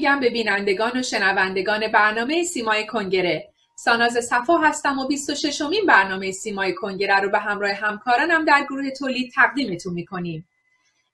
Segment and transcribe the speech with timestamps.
[0.00, 3.52] میگم به بینندگان و شنوندگان برنامه سیمای کنگره.
[3.76, 8.90] ساناز صفا هستم و 26 امین برنامه سیمای کنگره رو به همراه همکارانم در گروه
[8.90, 10.48] تولید تقدیمتون می‌کنیم.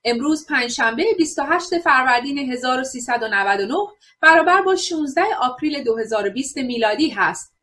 [0.05, 3.75] امروز پنجشنبه 28 فروردین 1399
[4.21, 7.55] برابر با 16 آپریل 2020 میلادی هست.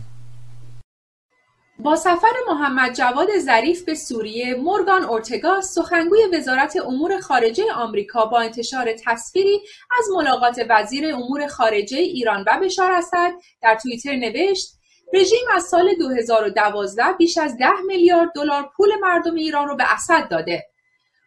[1.79, 8.41] با سفر محمد جواد ظریف به سوریه مورگان اورتگا سخنگوی وزارت امور خارجه آمریکا با
[8.41, 9.61] انتشار تصویری
[9.99, 13.33] از ملاقات وزیر امور خارجه ایران و بشار اسد
[13.63, 14.80] در توییتر نوشت
[15.13, 20.29] رژیم از سال 2012 بیش از 10 میلیارد دلار پول مردم ایران رو به اسد
[20.29, 20.67] داده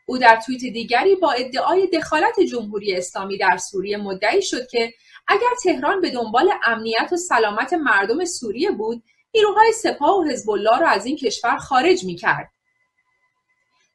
[0.06, 4.94] او در توییت دیگری با ادعای دخالت جمهوری اسلامی در سوریه مدعی شد که
[5.28, 9.04] اگر تهران به دنبال امنیت و سلامت مردم سوریه بود
[9.36, 12.53] نیروهای سپاه و حزب الله را از این کشور خارج می‌کرد.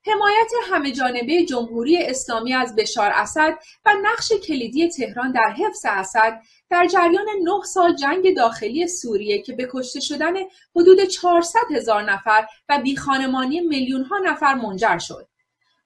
[0.07, 6.41] حمایت همه جانبه جمهوری اسلامی از بشار اسد و نقش کلیدی تهران در حفظ اسد
[6.71, 10.35] در جریان نه سال جنگ داخلی سوریه که به کشته شدن
[10.77, 15.29] حدود 400 هزار نفر و بیخانمانی میلیون ها نفر منجر شد.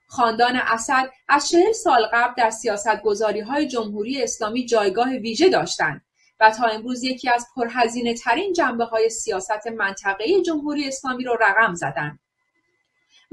[0.08, 6.02] خاندان اسد از چهل سال قبل در سیاست گذاری های جمهوری اسلامی جایگاه ویژه داشتند
[6.40, 11.74] و تا امروز یکی از پرهزینه ترین جنبه های سیاست منطقه جمهوری اسلامی را رقم
[11.74, 12.21] زدند.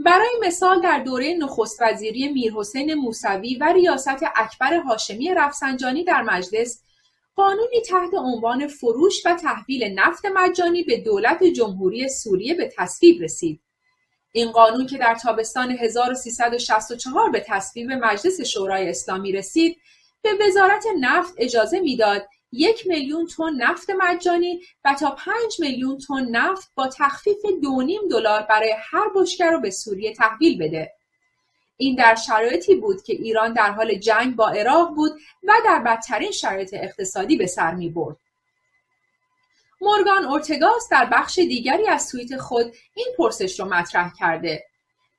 [0.06, 6.84] برای مثال در دوره نخست وزیری میرحسین موسوی و ریاست اکبر هاشمی رفسنجانی در مجلس
[7.36, 13.62] قانونی تحت عنوان فروش و تحویل نفت مجانی به دولت جمهوری سوریه به تصویب رسید.
[14.32, 19.78] این قانون که در تابستان 1364 به تصویب مجلس شورای اسلامی رسید،
[20.22, 26.30] به وزارت نفت اجازه می‌داد یک میلیون تن نفت مجانی و تا پنج میلیون تن
[26.30, 30.94] نفت با تخفیف دو نیم دلار برای هر بشکه رو به سوریه تحویل بده.
[31.78, 35.12] این در شرایطی بود که ایران در حال جنگ با عراق بود
[35.44, 38.18] و در بدترین شرایط اقتصادی به سر می برد.
[39.82, 44.66] مورگان اورتگاس در بخش دیگری از توییت خود این پرسش رو مطرح کرده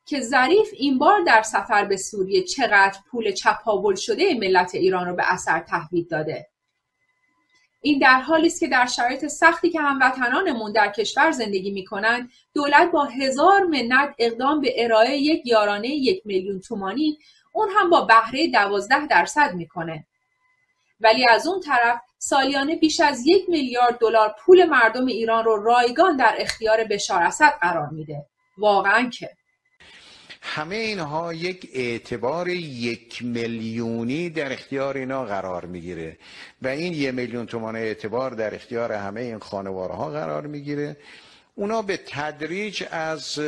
[0.06, 5.16] که ظریف این بار در سفر به سوریه چقدر پول چپاول شده ملت ایران رو
[5.16, 6.48] به اثر تحویل داده.
[7.82, 12.90] این در حالی است که در شرایط سختی که هموطنانمون در کشور زندگی می‌کنند دولت
[12.90, 17.18] با هزار منت اقدام به ارائه یک یارانه یک میلیون تومانی
[17.52, 20.06] اون هم با بهره دوازده درصد می‌کنه.
[21.00, 26.16] ولی از اون طرف سالیانه بیش از یک میلیارد دلار پول مردم ایران رو رایگان
[26.16, 28.26] در اختیار بشار اسد قرار میده.
[28.58, 29.30] واقعا که.
[30.42, 36.16] همه اینها یک اعتبار یک میلیونی در اختیار اینا قرار می‌گیره.
[36.62, 40.96] و این یک میلیون تومان اعتبار در اختیار همه این خانواره ها قرار می‌گیره.
[41.54, 43.40] اونا به تدریج از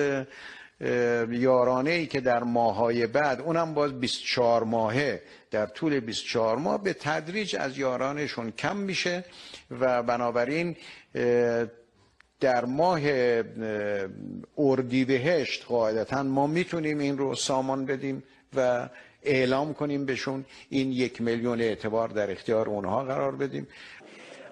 [1.30, 6.92] یارانه ای که در ماهای بعد اونم باز 24 ماهه در طول 24 ماه به
[6.92, 9.24] تدریج از یارانشون کم میشه.
[9.70, 10.76] و بنابراین
[12.42, 13.00] در ماه
[14.58, 18.22] اردیبهشت قاعدتا ما می‌تونیم این رو سامان بدیم
[18.56, 18.88] و
[19.22, 23.68] اعلام کنیم بهشون این یک میلیون اعتبار در اختیار اونها قرار بدیم.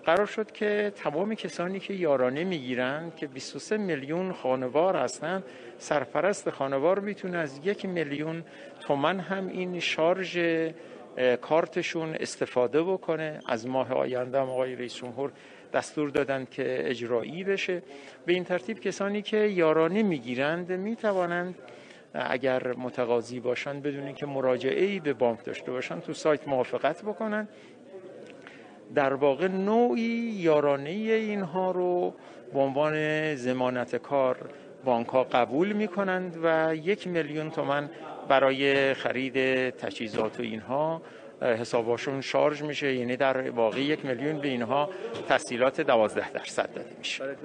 [0.05, 5.43] قرار شد که تمام کسانی که یارانه می‌گیرند که 23 میلیون خانوار هستند
[5.79, 8.45] سرپرست خانوار می‌تونه از یک میلیون
[8.81, 10.39] تومن هم این شارژ
[11.41, 13.41] کارتشون استفاده بکنه.
[13.49, 15.33] از ماه آینده آقای رئیس جمهور
[15.73, 17.83] دستور دادن که اجرایی بشه.
[18.27, 21.55] به این ترتیب کسانی که یارانه می‌گیرند می‌توانند
[22.15, 27.49] اگر متقاضی باشند بدون که مراجعه ای به بانک داشته باشند تو سایت موافقت بکنن
[28.95, 32.15] در واقع نوعی یارانه اینها رو
[32.53, 34.37] به عنوان زمانت کار
[34.85, 37.91] بانک ها قبول می کنند و یک میلیون تومن
[38.29, 41.03] برای خرید تجهیزات و اینها
[41.43, 44.91] حساباشون شارژ میشه یعنی در واقع یک میلیون به اینها
[45.29, 47.37] تسهیلات دوازده درصد داده میشه.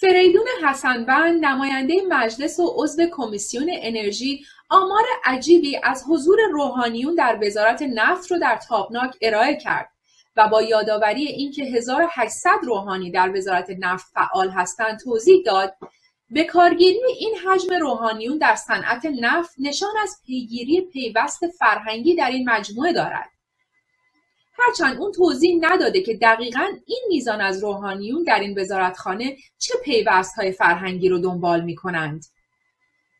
[0.00, 7.82] فریدون حسنبند نماینده مجلس و عضو کمیسیون انرژی آمار عجیبی از حضور روحانیون در وزارت
[7.82, 9.88] نفت رو در تابناک ارائه کرد
[10.36, 15.74] و با یادآوری اینکه 1800 روحانی در وزارت نفت فعال هستند توضیح داد
[16.32, 22.50] به کارگیری این حجم روحانیون در صنعت نفت نشان از پیگیری پیوست فرهنگی در این
[22.50, 23.30] مجموعه دارد
[24.58, 30.34] هرچند اون توضیح نداده که دقیقا این میزان از روحانیون در این وزارتخانه چه پیوست
[30.34, 32.24] های فرهنگی رو دنبال می کنند.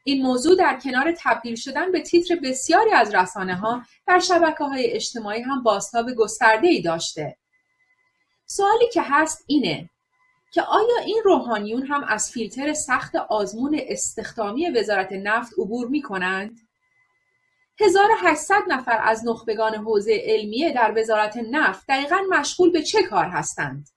[0.04, 4.90] این موضوع در کنار تبدیل شدن به تیتر بسیاری از رسانه ها در شبکه های
[4.90, 7.36] اجتماعی هم باستاب گسترده ای داشته.
[8.46, 9.90] سوالی که هست اینه
[10.52, 16.60] که آیا این روحانیون هم از فیلتر سخت آزمون استخدامی وزارت نفت عبور می کنند؟
[17.80, 23.88] 1800 نفر از نخبگان حوزه علمیه در وزارت نفت دقیقا مشغول به چه کار هستند؟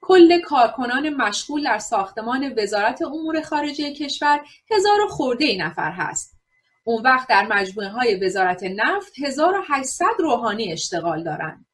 [0.00, 4.40] کل کارکنان مشغول در ساختمان وزارت امور خارجه کشور
[4.70, 6.36] هزار خورده نفر هست.
[6.84, 11.65] اون وقت در مجموعه های وزارت نفت 1800 روحانی اشتغال دارند.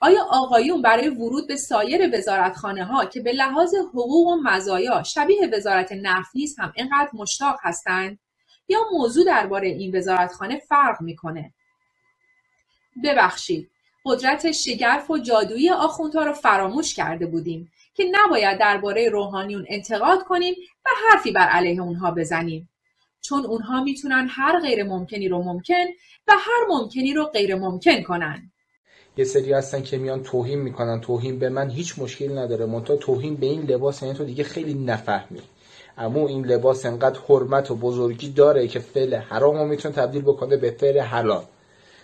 [0.00, 5.50] آیا آقایون برای ورود به سایر وزارتخانه ها که به لحاظ حقوق و مزایا شبیه
[5.52, 8.18] وزارت نفت نیست هم اینقدر مشتاق هستند؟
[8.68, 11.52] یا موضوع درباره این وزارتخانه فرق می‌کنه؟
[13.04, 13.70] ببخشید
[14.04, 20.54] قدرت شگرف و جادویی آخوندها رو فراموش کرده بودیم که نباید درباره روحانیون انتقاد کنیم
[20.86, 22.68] و حرفی بر علیه اونها بزنیم.
[23.20, 25.84] چون اونها می‌تونن هر غیر ممکنی رو ممکن
[26.28, 28.52] و هر ممکنی رو غیر ممکن کنن.
[29.16, 31.00] یه سری هستن که میان توهین می‌کنن.
[31.00, 32.66] توهین به من هیچ مشکلی نداره.
[32.66, 35.40] منتها توهین به این لباس یعنی تو دیگه خیلی نفهمی.
[35.98, 40.56] اما این لباس انقدر حرمت و بزرگی داره که فعل حرام رو می‌تونه تبدیل بکنه
[40.56, 41.42] به فعل حلال.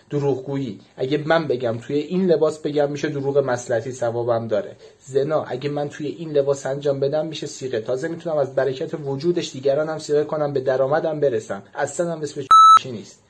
[0.09, 0.79] دروغگویی.
[0.97, 4.75] اگه من بگم توی این لباس بگم میشه دروغ مسلحتی ثوابم داره.
[4.99, 7.79] زنا اگه من توی این لباس انجام بدم میشه سیغه.
[7.79, 11.63] تازه می‌تونم از برکت وجودش دیگران هم سیغه کنم به درآمدم برسم.
[11.75, 12.47] اصلا هم اسمش
[12.85, 13.23] نیست.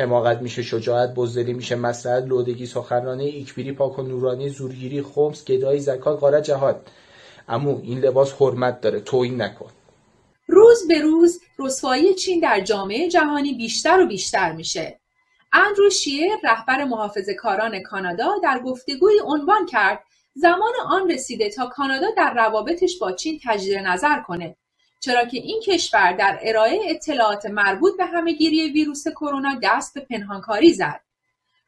[0.00, 5.80] حماقت میشه شجاعت بزدلی میشه مسلحت لودگی سخنرانی ایکبیری پاک و نورانی زورگیری خمس گدایی
[5.80, 6.90] زکات قاره جهاد.
[7.48, 9.70] اما این لباس حرمت داره توهین نکن.
[10.48, 15.00] روز به روز رسوایی چین در جامعه جهانی بیشتر و بیشتر میشه.
[15.52, 20.04] اندرو شیر رهبر محافظه کاران کانادا در گفتگوی عنوان کرد
[20.34, 24.56] زمان آن رسیده تا کانادا در روابطش با چین تجدید نظر کنه.
[25.00, 30.72] چرا که این کشور در ارائه اطلاعات مربوط به همهگیری ویروس کرونا دست به پنهانکاری
[30.72, 31.00] زد.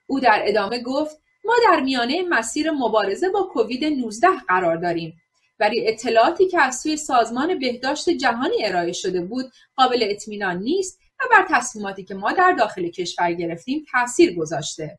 [0.06, 5.23] او در ادامه گفت ما در میانه مسیر مبارزه با کووید 19 قرار داریم
[5.61, 11.25] ولی اطلاعاتی که از سوی سازمان بهداشت جهانی ارائه شده بود قابل اطمینان نیست و
[11.31, 14.99] بر تصمیماتی که ما در داخل کشور گرفتیم تاثیر گذاشته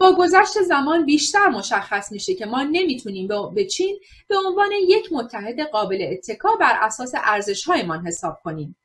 [0.00, 5.60] با گذشت زمان بیشتر مشخص میشه که ما نمی‌تونیم به چین به عنوان یک متحد
[5.60, 8.76] قابل اتکا بر اساس ارزشهایمان حساب کنیم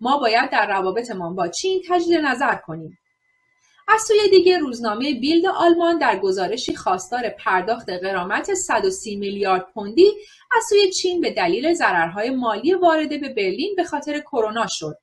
[0.00, 2.98] ما باید در روابطمان با چین تجدید نظر کنیم
[3.88, 10.12] از سوی دیگه روزنامه بیلد آلمان در گزارشی خواستار پرداخت غرامت 130 میلیارد پوندی
[10.56, 14.96] از سوی چین به دلیل ضررهای مالی وارده به برلین به خاطر کرونا شد.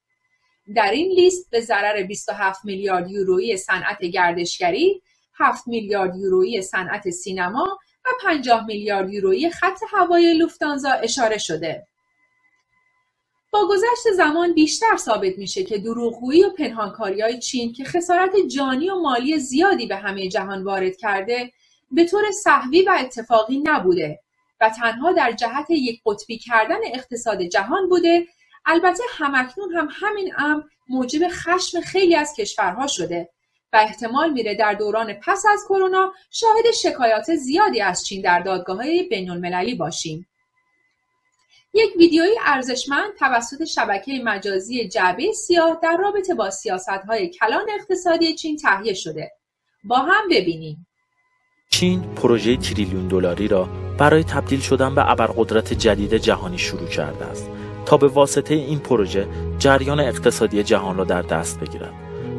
[0.75, 5.01] در این لیست به ضرر 27 میلیارد یورویی صنعت گردشگری،
[5.39, 11.87] 7 میلیارد یورویی صنعت سینما و 50 میلیارد یورویی خط هوایی لوفتانزا اشاره شده.
[13.51, 16.49] با گذشت زمان بیشتر ثابت میشه که دروغگویی و
[16.97, 21.51] های چین که خسارت جانی و مالی زیادی به همه جهان وارد کرده
[21.91, 24.19] به طور صحوی و اتفاقی نبوده
[24.61, 28.27] و تنها در جهت یک قطبی کردن اقتصاد جهان بوده
[28.65, 33.29] البته همکنون هم همین امر موجب خشم خیلی از کشورها شده
[33.73, 38.77] و احتمال میره در دوران پس از کرونا شاهد شکایات زیادی از چین در دادگاه
[38.77, 40.27] های بین المللی باشیم.
[41.73, 46.49] یک ویدیویی ارزشمند توسط شبکه مجازی جعبه سیاه در رابطه با
[47.07, 49.31] های کلان اقتصادی چین تهیه شده.
[49.83, 50.87] با هم ببینیم.
[51.71, 57.49] چین پروژه تریلیون دلاری را برای تبدیل شدن به ابرقدرت جدید جهانی شروع کرده است
[57.85, 59.27] تا به واسطه این پروژه
[59.59, 61.93] جریان اقتصادی جهان را در دست بگیرد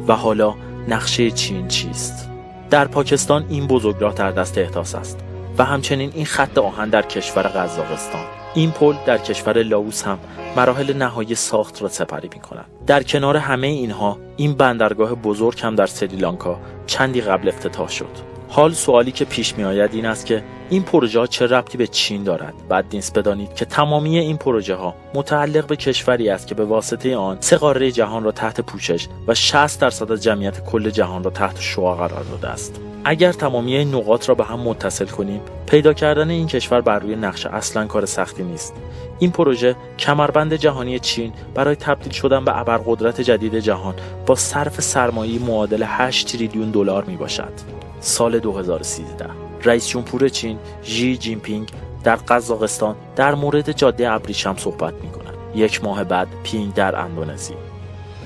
[0.07, 0.55] و حالا
[0.87, 2.29] نقشه چین چیست
[2.69, 5.19] در پاکستان این بزرگراه در دست احداث است
[5.57, 10.19] و همچنین این خط آهن در کشور قزاقستان این پل در کشور لاوس هم
[10.55, 12.65] مراحل نهایی ساخت را سپری می کند.
[12.87, 18.30] در کنار همه اینها این بندرگاه بزرگ هم در سریلانکا چندی قبل افتتاح شد.
[18.53, 21.87] حال سوالی که پیش می آید این است که این پروژه ها چه ربطی به
[21.87, 26.55] چین دارد بعد نیست بدانید که تمامی این پروژه ها متعلق به کشوری است که
[26.55, 30.89] به واسطه آن سه قاره جهان را تحت پوشش و 60 درصد از جمعیت کل
[30.89, 32.79] جهان را تحت شعا قرار داده است.
[33.03, 37.15] اگر تمامی این نقاط را به هم متصل کنیم پیدا کردن این کشور بر روی
[37.15, 38.73] نقشه اصلا کار سختی نیست.
[39.19, 43.93] این پروژه کمربند جهانی چین برای تبدیل شدن به ابرقدرت جدید جهان
[44.25, 49.25] با صرف سرمایه معادل 8 تریلیون دلار می باشد سال 2013
[49.63, 51.71] رئیس جمهور چین شی جینپینگ
[52.03, 55.37] در قزاقستان در مورد جاده ابریشم صحبت می کند.
[55.55, 57.53] یک ماه بعد پینگ در اندونزی.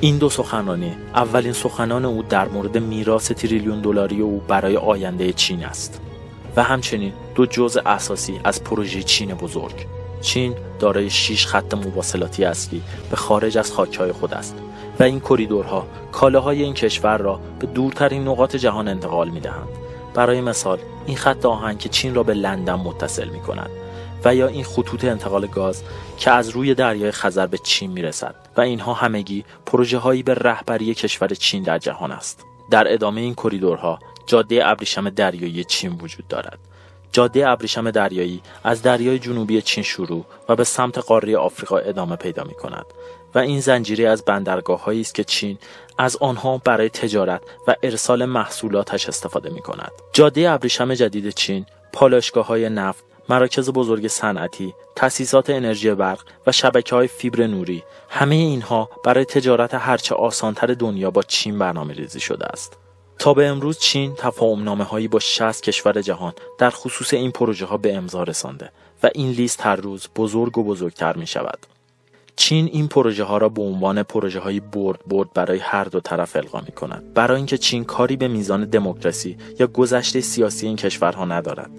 [0.02, 5.66] این دو سخنرانی اولین سخنان او در مورد میراث تریلیون دلاری او برای آینده چین
[5.66, 6.02] است.
[6.56, 9.86] و همچنین دو جزء اساسی از پروژه چین بزرگ.
[10.22, 14.56] چین دارای 6 خط مواصلاتی اصلی به خارج از خاکهای خود است.
[15.00, 19.68] و این کریدورها کالاهای این کشور را به دورترین نقاط جهان انتقال می دهند.
[20.14, 23.70] برای مثال این خط آهن که چین را به لندن متصل می کند
[24.26, 25.84] و یا این خطوط انتقال گاز
[26.18, 30.34] که از روی دریای خزر به چین می رسد و اینها همگی پروژه هایی به
[30.34, 32.46] رهبری کشور چین در جهان است.
[32.72, 36.60] در ادامه این کریدورها جاده ابریشم دریایی چین وجود دارد.
[37.12, 42.44] جاده ابریشم دریایی از دریای جنوبی چین شروع و به سمت قاره آفریقا ادامه پیدا
[42.44, 42.86] می کند
[43.36, 45.58] و این زنجیره از بندرگاه است که چین
[45.98, 49.92] از آنها برای تجارت و ارسال محصولاتش استفاده می کند.
[50.14, 56.96] جاده ابریشم جدید چین پالایشگاه های نفت مراکز بزرگ صنعتی، تأسیسات انرژی برق و شبکه
[56.96, 62.46] های فیبر نوری همه اینها برای تجارت هرچه آسانتر دنیا با چین برنامه ریزی شده
[62.46, 62.78] است.
[63.20, 67.66] تا به امروز چین تفاهم نامه هایی با 60 کشور جهان در خصوص این پروژه
[67.66, 68.72] ها به امضا رسانده
[69.04, 71.75] و این لیست هر روز بزرگ و بزرگتر می شود.
[72.36, 76.36] چین این پروژه ها را به عنوان پروژه های برد برد برای هر دو طرف
[76.36, 81.26] القا می کند برای اینکه چین کاری به میزان دموکراسی یا گذشته سیاسی این کشورها
[81.26, 81.70] ندارد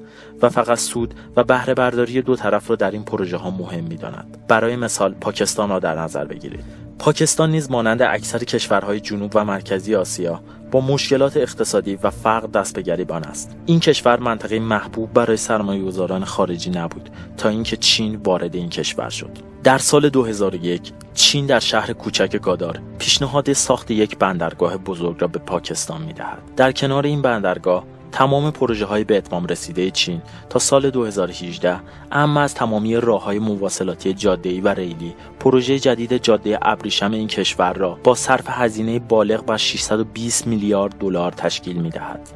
[0.43, 3.97] و فقط سود و بهره برداری دو طرف را در این پروژه ها مهم می
[3.97, 4.47] داند.
[4.49, 9.95] برای مثال پاکستان را در نظر بگیرید پاکستان نیز مانند اکثر کشورهای جنوب و مرکزی
[9.95, 13.57] آسیا با مشکلات اقتصادی و فقر دست به گریبان است.
[13.67, 19.31] این کشور منطقه محبوب برای سرمایه‌گذاران خارجی نبود تا اینکه چین وارد این کشور شد.
[19.65, 25.39] در سال 2001 چین در شهر کوچک گادار پیشنهاد ساخت یک بندرگاه بزرگ را به
[25.39, 26.43] پاکستان می‌دهد.
[26.57, 27.85] در کنار این بندرگاه
[28.17, 31.81] تمام پروژه های به اتمام رسیده چین تا سال 2018
[32.13, 37.73] اما از تمامی راه های مواصلاتی جاده و ریلی پروژه جدید جاده ابریشم این کشور
[37.73, 42.31] را با صرف هزینه بالغ بر 620 میلیارد دلار تشکیل می دهد.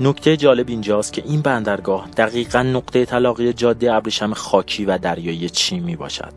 [0.00, 5.82] نکته جالب اینجاست که این بندرگاه دقیقا نقطه تلاقی جاده ابریشم خاکی و دریایی چین
[5.82, 6.32] می باشد.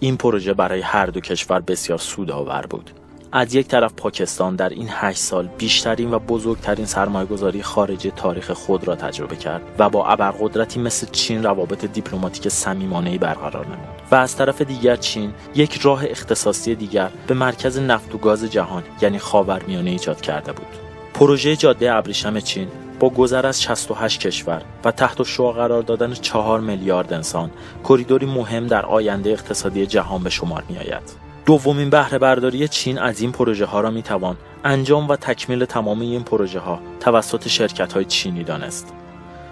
[0.00, 2.90] این پروژه برای هر دو کشور بسیار سودآور بود.
[3.36, 8.88] از یک طرف پاکستان در این هشت سال بیشترین و بزرگترین سرمایهگذاری خارجی تاریخ خود
[8.88, 14.36] را تجربه کرد و با ابرقدرتی مثل چین روابط دیپلماتیک صمیمانه‌ای برقرار نمود و از
[14.36, 19.90] طرف دیگر چین یک راه اختصاصی دیگر به مرکز نفت و گاز جهان یعنی خاورمیانه
[19.90, 20.66] ایجاد کرده بود
[21.14, 22.68] پروژه جاده ابریشم چین
[23.00, 27.50] با گذر از 68 کشور و تحت شعا قرار دادن 4 میلیارد انسان
[27.88, 31.23] کریدوری مهم در آینده اقتصادی جهان به شمار می آید.
[31.46, 36.00] دومین بهره برداری چین از این پروژه ها را می توان انجام و تکمیل تمام
[36.00, 38.92] این پروژه ها توسط شرکت های چینی دانست.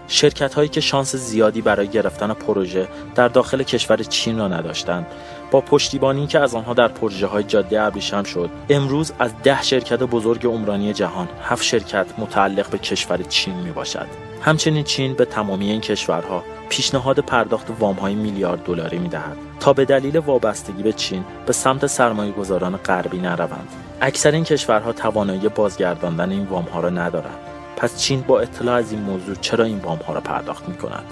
[0.09, 5.07] شرکت هایی که شانس زیادی برای گرفتن پروژه در داخل کشور چین را نداشتند
[5.53, 9.99] با پشتیبانی که از آنها در پروژه های جاده ابریشم شد امروز از ده شرکت
[9.99, 14.07] بزرگ عمرانی جهان هفت شرکت متعلق به کشور چین می باشد
[14.43, 19.73] همچنین چین به تمامی این کشورها پیشنهاد پرداخت وام های میلیارد دلاری می دهد تا
[19.73, 23.69] به دلیل وابستگی به چین به سمت سرمایه گذاران غربی نروند.
[24.01, 27.39] اکثر این کشورها توانایی بازگرداندن این وام ها را ندارند.
[27.77, 31.05] پس چین با اطلاع از این موضوع چرا این وام ها را پرداخت می کند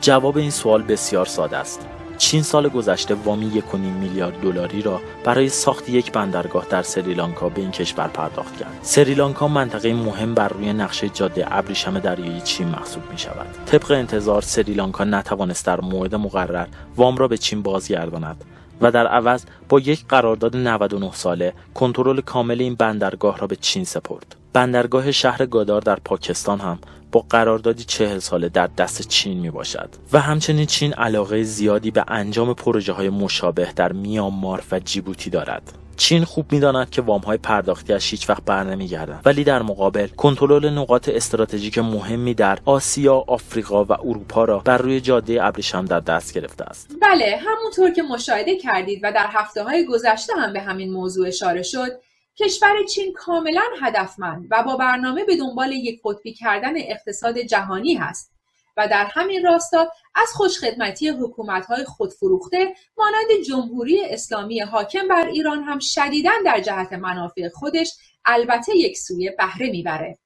[0.00, 1.86] جواب این سوال بسیار ساده است.
[2.18, 7.60] چین سال گذشته وامی 1.5 میلیارد دلاری را برای ساخت یک بندرگاه در سریلانکا به
[7.60, 8.78] این کشور پرداخت کرد.
[8.82, 13.46] سریلانکا منطقه مهم بر روی نقشه جاده ابریشم دریایی چین محسوب می شود.
[13.66, 18.44] طبق انتظار سریلانکا نتوانست در موعد مقرر وام را به چین بازگرداند
[18.80, 23.84] و در عوض با یک قرارداد 99 ساله کنترل کامل این بندرگاه را به چین
[23.84, 24.36] سپرد.
[24.52, 26.78] بندرگاه شهر گادار در پاکستان هم
[27.16, 32.04] با قراردادی چهل ساله در دست چین می باشد و همچنین چین علاقه زیادی به
[32.08, 38.10] انجام پروژه های مشابه در میانمار و جیبوتی دارد چین خوب می‌داند که وامهای پرداختیش
[38.10, 43.92] هیچ وقت بر نمیگردند ولی در مقابل کنترل نقاط استراتژیک مهمی در آسیا، آفریقا و
[43.92, 46.90] اروپا را بر روی جاده ابریشم در دست گرفته است.
[47.02, 51.62] بله، همونطور که مشاهده کردید و در هفته های گذشته هم به همین موضوع اشاره
[51.62, 51.90] شد،
[52.38, 58.32] کشور چین کاملا هدفمند و با برنامه به دنبال یک قطبی کردن اقتصاد جهانی هست
[58.76, 65.78] و در همین راستا از خوشخدمتی حکومت‌های خودفروخته مانند جمهوری اسلامی حاکم بر ایران هم
[65.78, 67.92] شدیدا در جهت منافع خودش
[68.24, 70.18] البته یک سویه بهره می‌بره.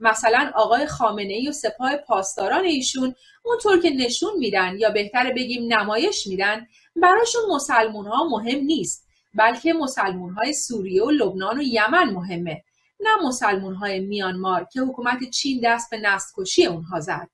[0.00, 5.72] مثلا آقای خامنه ای و سپاه پاسداران ایشون اونطور که نشون میدن یا بهتر بگیم
[5.72, 6.66] نمایش میدن
[6.96, 12.62] براشون مسلمون ها مهم نیست بلکه مسلمون های سوریه و لبنان و یمن مهمه
[13.00, 17.28] نه مسلمون های میانمار که حکومت چین دست به نسل کشی اونها زد.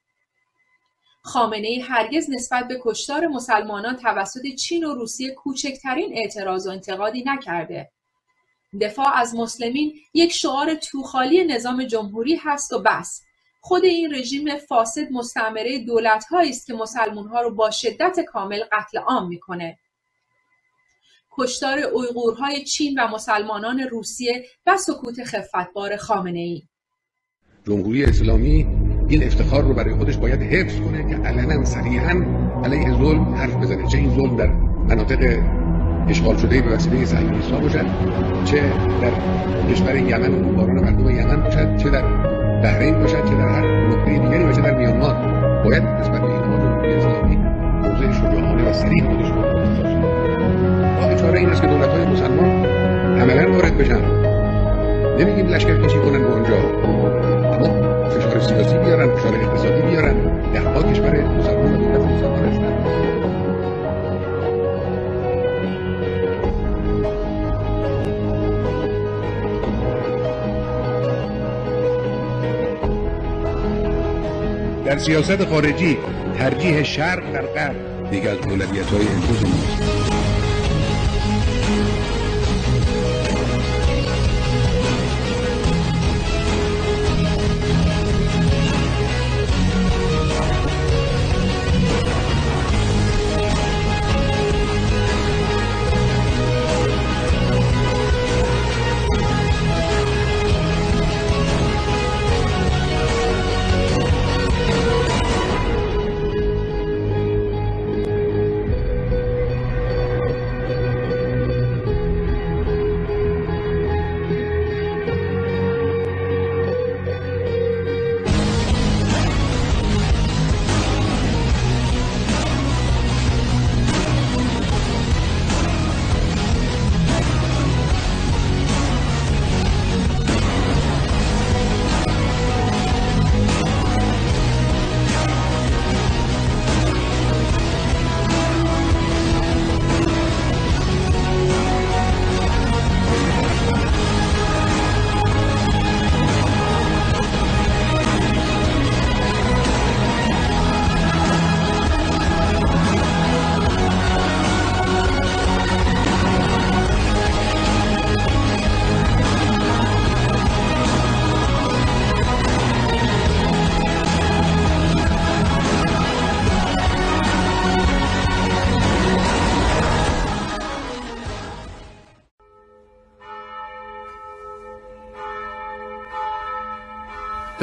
[1.22, 7.90] خامنه هرگز نسبت به کشتار مسلمانان توسط چین و روسیه کوچکترین اعتراض و انتقادی نکرده.
[8.80, 13.22] دفاع از مسلمین یک شعار توخالی نظام جمهوری هست و بس.
[13.60, 18.98] خود این رژیم فاسد مستعمره دولت است که مسلمون ها رو با شدت کامل قتل
[18.98, 19.78] عام می‌کنه.
[21.38, 26.62] کشتار اویغورهای چین و مسلمانان روسیه و سکوت خفتبار خامنه ای.
[27.66, 28.66] جمهوری اسلامی
[29.08, 32.24] این افتخار رو برای خودش باید حفظ کنه که علنا صریحا
[32.64, 34.46] علیه ظلم حرف بزنه چه این ظلم در
[34.88, 35.42] مناطق
[36.08, 37.86] اشغال شده به وسیله صهیونیست‌ها باشد
[38.44, 38.60] چه
[39.00, 39.12] در
[39.72, 42.02] کشور یمن و بمباران مردم یمن باشد چه در
[42.62, 45.14] بحرین باشد چه در هر نقطه دیگری باشد در میانمار
[45.64, 49.57] باید نسبت به اینها جمهوری اسلامی موضع شجاعانه و سریع خودش
[50.98, 52.64] راه چاره این است که دولت‌های مسلمان
[53.20, 54.00] عملا وارد بشن.
[55.18, 56.56] نمیگیم لشکر کشی کنن به اونجا.
[57.54, 60.16] اما فشار سیاسی بیارن فشار اقتصادی بیارن.
[60.74, 62.72] ها کشور مسلمان دولت مسلمان هستن.
[74.84, 75.98] در سیاست خارجی
[76.38, 77.76] ترجیح شرق در غرب
[78.10, 79.44] دیگه از اولویت های امروز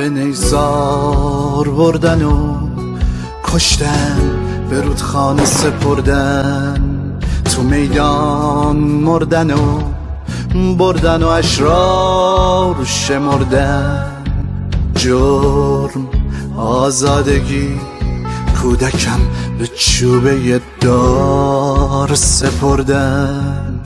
[0.05, 2.57] به نیزار بردن و
[3.43, 4.19] کشتن
[4.69, 7.19] به رودخانه سپردن.
[7.45, 9.79] تو میدان مردن و
[10.77, 14.23] بردن و اشرار شمردن.
[14.95, 16.07] جرم
[16.57, 17.79] آزادگی
[18.61, 19.19] کودکم
[19.59, 23.79] به چوبه دار سپردن.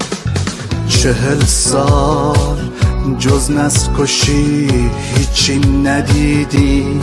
[0.87, 2.68] چهل سال
[3.17, 4.67] جز نست کشی
[5.15, 7.01] هیچی ندیدی.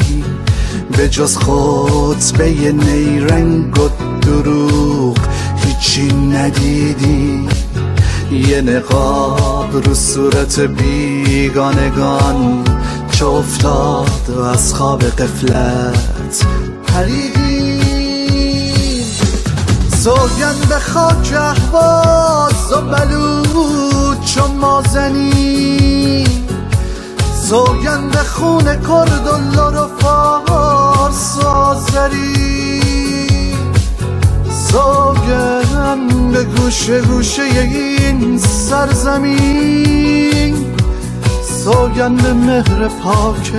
[0.96, 3.88] به جز خطبه نیرنگ و
[4.20, 5.18] دروغ
[5.56, 7.48] هیچی ندیدی.
[8.32, 12.64] یه نقاب رو صورت بیگانگان
[13.12, 16.46] چه افتاد از خواب قفلت
[16.86, 17.46] پریدی.
[19.96, 23.95] سوگند به خاک احواز و بلود
[24.37, 26.25] چون مازنی
[27.49, 32.83] سوگند خون کرد و لر و فارس آزری
[34.72, 39.87] سوگند سوگن به گوشه گوشه این سرزمین.
[41.64, 43.53] سوگن به مهر پاک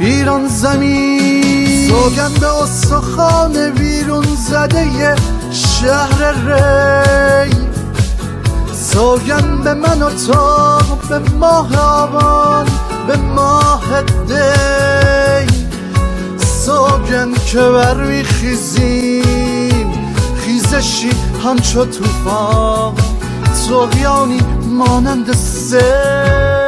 [0.00, 1.88] ایران زمین.
[1.88, 2.46] سوگن به
[3.70, 5.16] ویرون زده
[5.50, 7.63] شهر ری.
[8.92, 12.66] سوگن به من و تو به ماه آبان
[13.06, 15.46] به ماه دی.
[16.38, 19.24] سوگن که بر میخیزیم
[20.36, 21.10] خیزشی
[21.44, 22.94] همچو توفان
[23.68, 26.63] تغیانی مانند سیل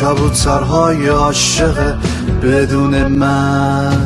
[0.00, 1.94] کبوترهای عاشق
[2.42, 3.96] بدون من.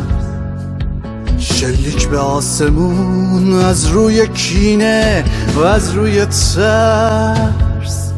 [1.38, 5.24] شلیک به آسمون از روی کینه
[5.56, 8.12] و از روی ترس.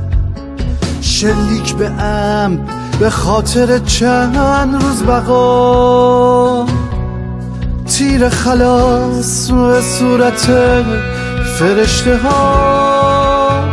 [1.00, 2.58] شلیک به ام
[3.00, 6.66] به خاطر چند روز بقا.
[7.86, 10.50] تیر خلاص به صورت
[11.58, 13.64] فرشته ها.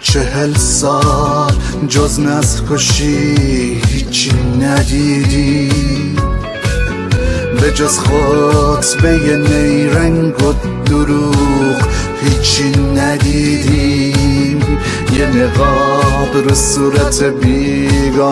[0.00, 1.39] چهل سال
[1.88, 3.34] جز نسل کشی
[3.86, 5.70] هیچی ندیدی.
[7.60, 11.76] به جز خطبه نیرنگ و دروغ
[12.22, 14.78] هیچی ندیدیم
[15.18, 18.22] یه نقاب رو صورت بیگانگان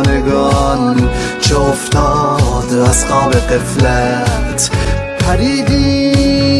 [1.41, 4.71] چه افتاد از خواب قفلت
[5.19, 6.59] پریدیم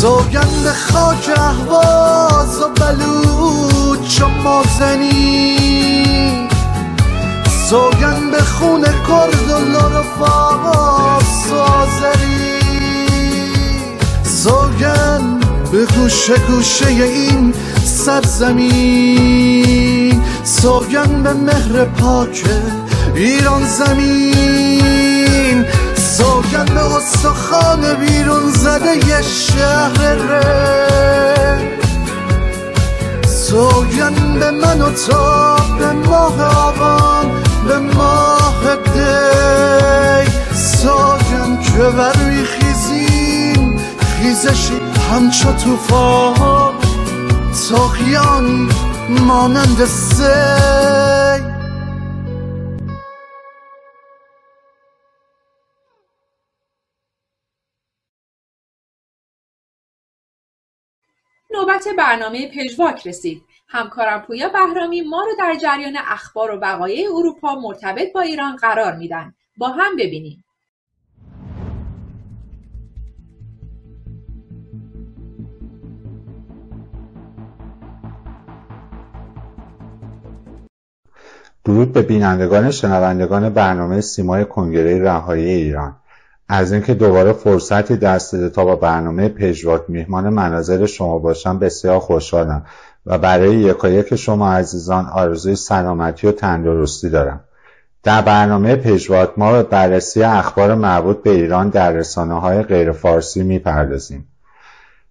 [0.00, 3.71] سوگند خاک اهواز و بلوچ
[4.22, 5.58] و مازنی
[7.70, 9.58] سوگند به خون کرد و
[11.50, 12.60] و آذری
[14.24, 17.54] سوگند به گوشه گوشه این
[17.84, 19.42] سرزمین
[20.44, 22.44] سوگند به مهر پاک
[23.14, 25.64] ایران زمین.
[25.96, 31.71] سوگند به استخان بیرون زده یه شهر ره.
[33.52, 37.26] سوگند به من و تو به ماه آبان
[37.68, 40.30] به ماه دی.
[40.54, 44.80] سوگند که بر میخیزیم خیزشی
[45.12, 46.74] همچو توفان
[47.70, 48.68] تاخیانی
[49.08, 51.42] مانند سی
[61.72, 63.42] نوبت برنامه پژواک رسید.
[63.68, 68.96] همکارم پویا بهرامی ما رو در جریان اخبار و وقایع اروپا مرتبط با ایران قرار
[68.96, 69.34] میدن.
[69.56, 70.44] با هم ببینیم.
[81.64, 86.01] درود به بینندگان شنوندگان برنامه سیمای کنگره رهایی ایران
[86.54, 91.98] از اینکه دوباره فرصتی دست داده تا با برنامه پژواک میهمان منازل شما باشم بسیار
[91.98, 92.64] خوشحالم.
[93.06, 97.40] و برای یکایک شما عزیزان آرزوی سلامتی و تندرستی دارم.
[98.02, 103.42] در برنامه پژواک ما به بررسی اخبار مربوط به ایران در رسانه های غیر فارسی
[103.42, 104.28] می‌پردازیم.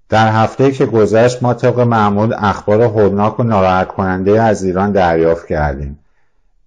[0.09, 5.47] در هفته که گذشت ما طبق معمول اخبار هولناک و ناراحت کننده از ایران دریافت
[5.47, 5.99] کردیم.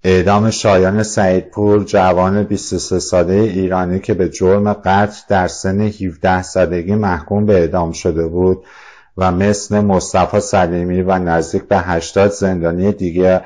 [0.07, 6.95] اعدام شایان سعیدپور جوان 23 ساله ایرانی که به جرم قتل در سن 17 سالگی
[6.95, 8.65] محکوم به اعدام شده بود
[9.17, 13.41] و مثل مصطفی سلیمی و نزدیک به 80 زندانی دیگه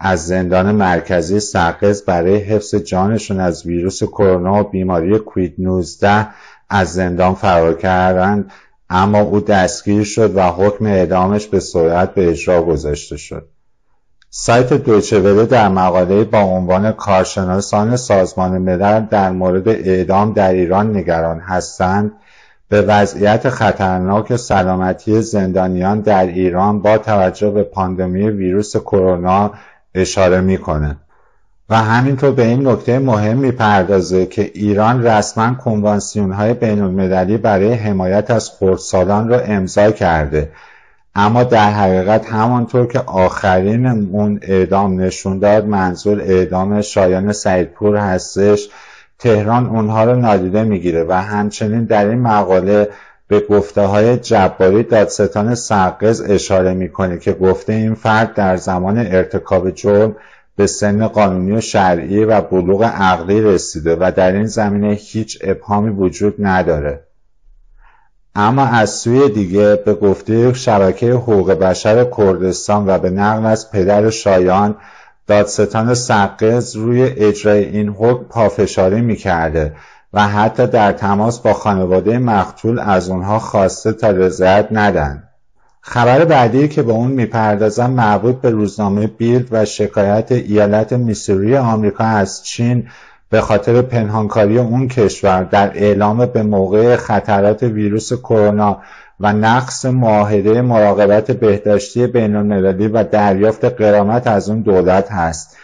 [0.00, 6.28] از زندان مرکزی سقز برای حفظ جانشون از ویروس کرونا و بیماری کوید 19
[6.68, 8.50] از زندان فرار کردند
[8.90, 13.51] اما او دستگیر شد و حکم اعدامش به سرعت به اجرا گذاشته شد.
[14.34, 21.40] سایت دویچه در مقاله با عنوان کارشناسان سازمان ملل در مورد اعدام در ایران نگران
[21.40, 22.12] هستند.
[22.68, 29.50] به وضعیت خطرناک سلامتی زندانیان در ایران با توجه به پاندمی ویروس کرونا
[29.94, 30.96] اشاره می‌کنه.
[31.70, 37.72] و همینطور به این نکته مهم می‌پردازه که ایران رسما کنوانسیون های بین المللی برای
[37.72, 40.50] حمایت از خردسالان را امضا کرده.
[41.14, 48.68] اما در حقیقت همانطور که آخرین اون اعدام نشون داد منظور اعدام شایان سعیدپور هستش
[49.18, 52.88] تهران اونها رو نادیده می‌گیره و همچنین در این مقاله
[53.28, 59.70] به گفته های جباری دادستان سقز اشاره می‌کنه که گفته این فرد در زمان ارتکاب
[59.70, 60.16] جرم
[60.56, 65.90] به سن قانونی و شرعی و بلوغ عقلی رسیده و در این زمینه هیچ ابهامی
[65.90, 67.00] وجود نداره.
[68.34, 74.10] اما از سوی دیگه به گفته شبکه حقوق بشر کردستان و به نقل از پدر
[74.10, 74.76] شایان
[75.26, 79.74] دادستان سقز روی اجرای این حکم پافشاری می‌کرده
[80.12, 85.22] و حتی در تماس با خانواده مقتول از اونها خواسته تا رضایت ندن.
[85.80, 92.04] خبر بعدی که به اون می‌پردازم مربوط به روزنامه بیلد و شکایت ایالت میسوری آمریکا
[92.04, 92.88] از چین
[93.32, 98.82] به خاطر پنهانکاری اون کشور در اعلام به موقع خطرات ویروس کرونا
[99.20, 105.56] و نقص معاهده مراقبت بهداشتی بین المللی و دریافت قرامت از اون دولت هست.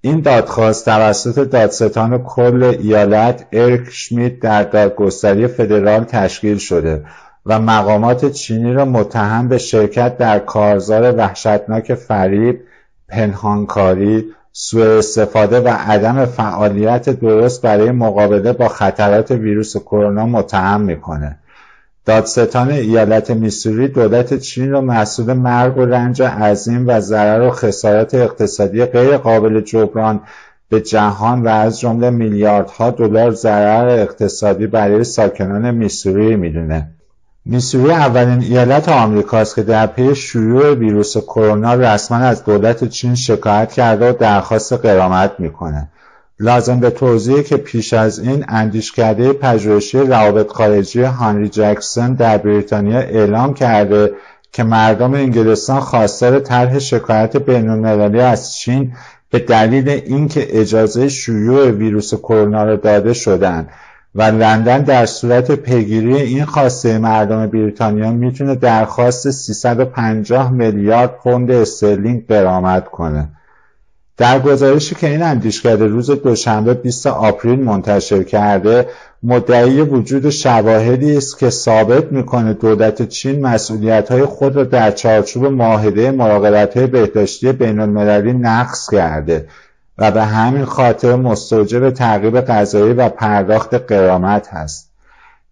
[0.00, 7.04] این دادخواست توسط دادستان کل ایالت ارک شمیت در دادگستری فدرال تشکیل شده
[7.46, 12.60] و مقامات چینی را متهم به شرکت در کارزار وحشتناک فریب،
[13.08, 14.24] پنهانکاری،
[14.58, 21.38] سوء استفاده و عدم فعالیت درست برای مقابله با خطرات ویروس کرونا متهم می‌کنه.
[22.04, 28.14] دادستان ایالت میسوری دولت چین را مسئول مرگ و رنج عظیم و ضرر و خسارات
[28.14, 30.20] اقتصادی غیر قابل جبران
[30.68, 36.95] به جهان و از جمله میلیاردها دلار ضرر اقتصادی برای ساکنان میسوری می‌دونه.
[37.48, 43.72] میسوری اولین ایالت آمریکاست که در پی شیوع ویروس کرونا رسما از دولت چین شکایت
[43.72, 45.88] کرده و درخواست قرامت می‌کنه.
[46.40, 52.98] لازم به توضیحه که پیش از این اندیشکده پژوهشی روابط خارجی هانری جکسون در بریتانیا
[52.98, 54.10] اعلام کرده
[54.52, 58.92] که مردم انگلستان خواستار طرح شکایت بینالمللی از چین
[59.30, 63.68] به دلیل اینکه اجازه شیوع ویروس کرونا را داده شدند
[64.16, 72.26] و لندن در صورت پیگیری این خواسته مردم بریتانیا می‌تونه درخواست 350 میلیارد پوند استرلینگ
[72.26, 73.28] برآمد کنه.
[74.16, 78.86] در گزارشی که این اندیشکده روز دوشنبه 20 آپریل منتشر کرده
[79.22, 85.44] مدعی وجود شواهدی است که ثابت می‌کنه دولت چین مسئولیت های خود را در چارچوب
[85.46, 89.46] معاهده مراقبت های بهداشتی بین المللی نقض کرده.
[89.98, 94.92] و به همین خاطر مستوجب تعقیب قضایی و پرداخت قرامت هست.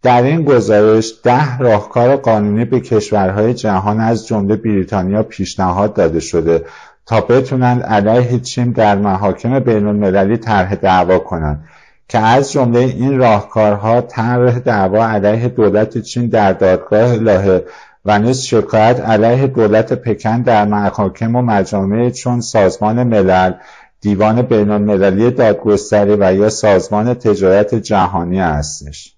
[0.02, 6.64] در این گزارش ده راهکار قانونی به کشورهای جهان از جمله بریتانیا پیشنهاد داده شده
[7.06, 11.64] تا بتونند علیه چین در محاکم بین المللی طرح دعوا کنند
[12.08, 17.64] که از جمله این راهکارها طرح دعوا علیه دولت چین در دادگاه لاهه
[18.04, 23.52] و نیز شکایت علیه دولت پکن در محاکم و مجامع چون سازمان ملل
[24.04, 29.14] دیوان بین المللی دادگستری و یا سازمان تجارت جهانی هستش.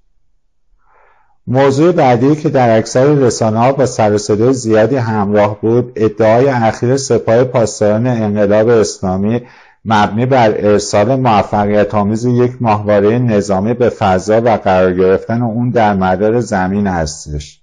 [1.47, 4.17] موضوع بعدی که در اکثر رسانه ها با سر
[4.53, 9.43] زیادی همراه بود ادعای اخیر سپاه پاسداران انقلاب اسلامی
[9.85, 15.95] مبنی بر ارسال موفقیت آمیز یک ماهواره نظامی به فضا و قرار گرفتن اون در
[15.95, 17.61] مدار زمین هستش.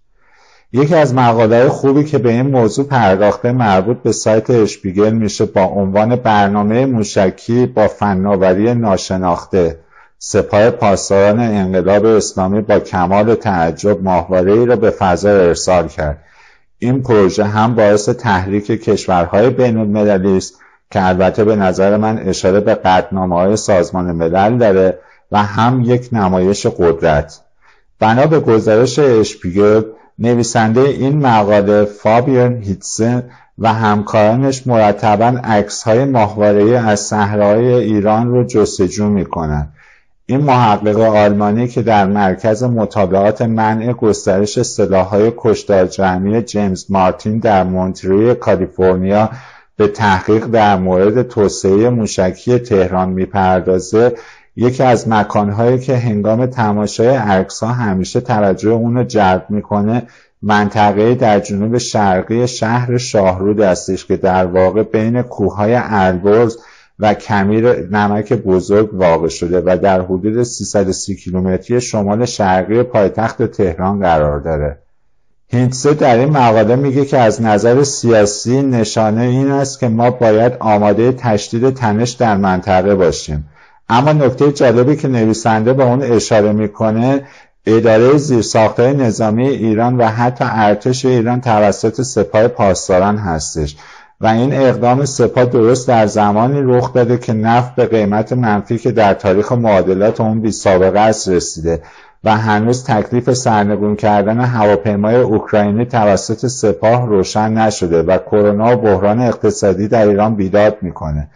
[0.76, 5.64] یکی از مقاله خوبی که به این موضوع پرداخته مربوط به سایت اشپیگل میشه با
[5.64, 9.80] عنوان برنامه موشکی با فناوری ناشناخته
[10.18, 16.24] سپاه پاسداران انقلاب اسلامی با کمال تعجب ماهواره ای را به فضا ارسال کرد.
[16.80, 20.60] این پروژه هم باعث تحریک کشورهای بین المللی است
[20.92, 25.00] که البته به نظر من اشاره به قدنامه های سازمان ملل داره
[25.32, 27.40] و هم یک نمایش قدرت.
[28.00, 29.82] بنا به گزارش اشپیگل
[30.20, 33.24] نویسنده این مقاله فابیرن هیتسن
[33.60, 39.74] و همکارانش مرتبا عکس های ماهواره از صحرای ایران رو جستجو می کنند
[40.26, 47.64] این محقق آلمانی که در مرکز مطالعات منع گسترش سلاحهای کشتار جمعی جیمز مارتین در
[47.64, 49.30] مونتری کالیفرنیا
[49.78, 54.14] به تحقیق در مورد توسعه موشکی تهران می‌پردازه
[54.56, 60.08] یکی از مکانهایی که هنگام تماشای عکس ها همیشه توجه اون رو جلب می‌کنه
[60.42, 66.58] منطقه در جنوب شرقی شهر شاهرود هستش که در واقع بین کوههای البرز
[67.00, 74.00] و کمیر نمک بزرگ واقع شده و در حدود 330 کیلومتری شمال شرقی پایتخت تهران
[74.00, 74.78] قرار داره.
[75.48, 80.54] هینتسه در این مقاله میگه که از نظر سیاسی نشانه این است که ما باید
[80.60, 83.50] آماده تشدید تنش در منطقه باشیم.
[83.94, 87.22] اما نکته جالبی که نویسنده به اون اشاره می‌کنه
[87.66, 93.76] اداره زیرساختهای نظامی ایران و حتی ارتش ایران توسط سپاه پاسداران هستش
[94.22, 98.92] و این اقدام سپاه درست در زمانی رخ داده که نفت به قیمت منفی که
[98.92, 101.82] در تاریخ معادلات اون بی سابقه است رسیده
[102.24, 109.20] و هنوز تکلیف سرنگون کردن هواپیمای اوکراینی توسط سپاه روشن نشده و کرونا و بحران
[109.20, 111.30] اقتصادی در ایران بیداد می‌کنه.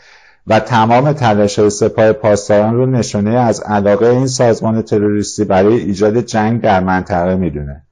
[0.48, 6.18] و تمام تلاش های سپاه پاسداران رو نشانه از علاقه این سازمان تروریستی برای ایجاد
[6.18, 7.84] جنگ در منطقه می‌دونه.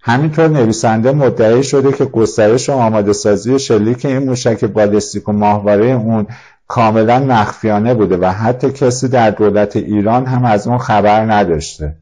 [0.00, 5.86] همینطور نویسنده مدعی شده که گسترش و آماده سازی شلیک این موشک بالستیک و ماهواره
[5.86, 6.26] اون
[6.68, 11.96] کاملا مخفیانه بوده و حتی کسی در دولت ایران هم از اون خبر نداشته.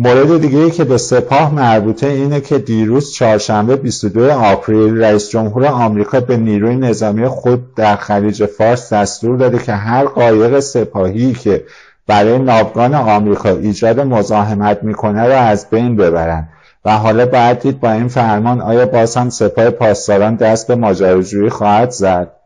[0.00, 5.66] مورد دیگه ای که به سپاه مربوطه اینه که دیروز چهارشنبه 22 آپریل رئیس جمهور
[5.66, 11.64] آمریکا به نیروی نظامی خود در خلیج فارس دستور داده که هر قایق سپاهی که
[12.06, 16.48] برای ناوگان آمریکا ایجاد مزاحمت می‌کنه را از بین ببرند
[16.84, 21.90] و حالا باید با این فرمان آیا باز هم سپاه پاسداران دست به ماجراجویی خواهد
[21.90, 22.37] زد؟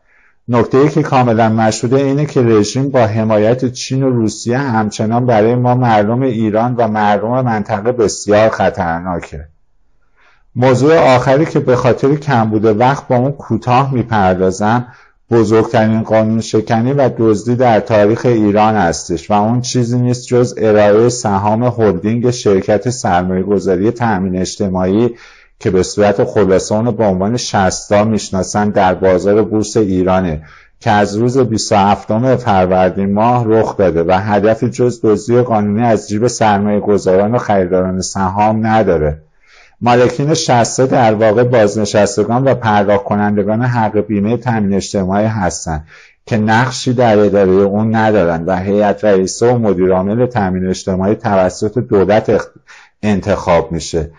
[0.47, 5.75] نکته که کاملا مشهوده اینه که رژیم با حمایت چین و روسیه همچنان برای ما
[5.75, 9.47] مردم ایران و مردم منطقه بسیار خطرناکه.
[10.55, 14.87] موضوع آخری که به خاطر بوده وقت با اون کوتاه می‌پردازم
[15.31, 21.09] بزرگترین قانون شکنی و دزدی در تاریخ ایران هستش و اون چیزی نیست جز ارائه
[21.09, 25.15] سهام هلدینگ شرکت سرمایه گذاری تأمین اجتماعی
[25.63, 30.41] که به صورت خلاصه اونو به عنوان شستا می‌شناسن در بازار بورس ایرانه
[30.79, 36.27] که از روز 27 فروردین ماه رخ داده و هدفی جز دزدی قانونی از جیب
[36.27, 39.21] سرمایه گذاران و خریداران سهام نداره.
[39.81, 45.87] مالکین شسته در واقع بازنشستگان و پرداخت کنندگان حق بیمه تامین اجتماعی هستند
[46.25, 52.41] که نقشی در اداره اون ندارند و هیئت رئیسه و مدیرعامل تامین اجتماعی توسط دولت
[53.03, 54.09] انتخاب میشه.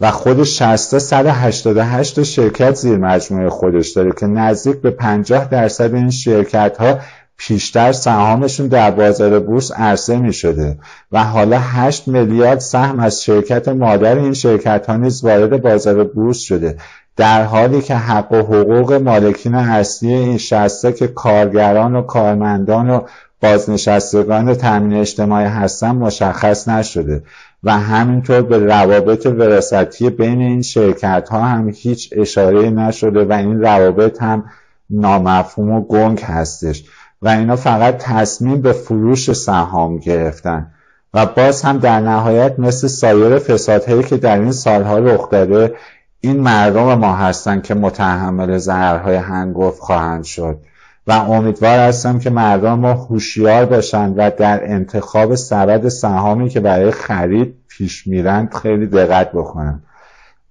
[0.00, 6.10] و خود 60 188 شرکت زیر مجموعه خودش داره که نزدیک به 50 درصد این
[6.10, 6.98] شرکت ها
[7.36, 10.78] پیشتر سهامشون در بازار بورس عرضه می شده
[11.12, 16.38] و حالا 8 میلیارد سهم از شرکت مادر این شرکت ها نیز وارد بازار بورس
[16.38, 16.76] شده.
[17.16, 23.00] در حالی که حق و حقوق مالکین اصلی این شسته که کارگران و کارمندان و
[23.40, 27.22] بازنشستگان تامین اجتماعی هستن مشخص نشده.
[27.64, 33.60] و همینطور به روابط وراستی بین این شرکت ها هم هیچ اشاره نشده و این
[33.60, 34.44] روابط هم
[34.90, 36.84] نامفهوم و گنگ هستش.
[37.22, 40.66] و اینا فقط تصمیم به فروش سهام گرفتن.
[41.14, 45.74] و باز هم در نهایت مثل سایر فسادهایی که در این سالها رخ داده
[46.20, 50.58] این مردم ما هستن که متحمل ضررهای هنگفت خواهند شد.
[51.06, 56.90] و امیدوار هستم که مردم ما هوشیار باشند و در انتخاب سبد سهامی که برای
[56.90, 59.82] خرید پیش میرند خیلی دقت بکنند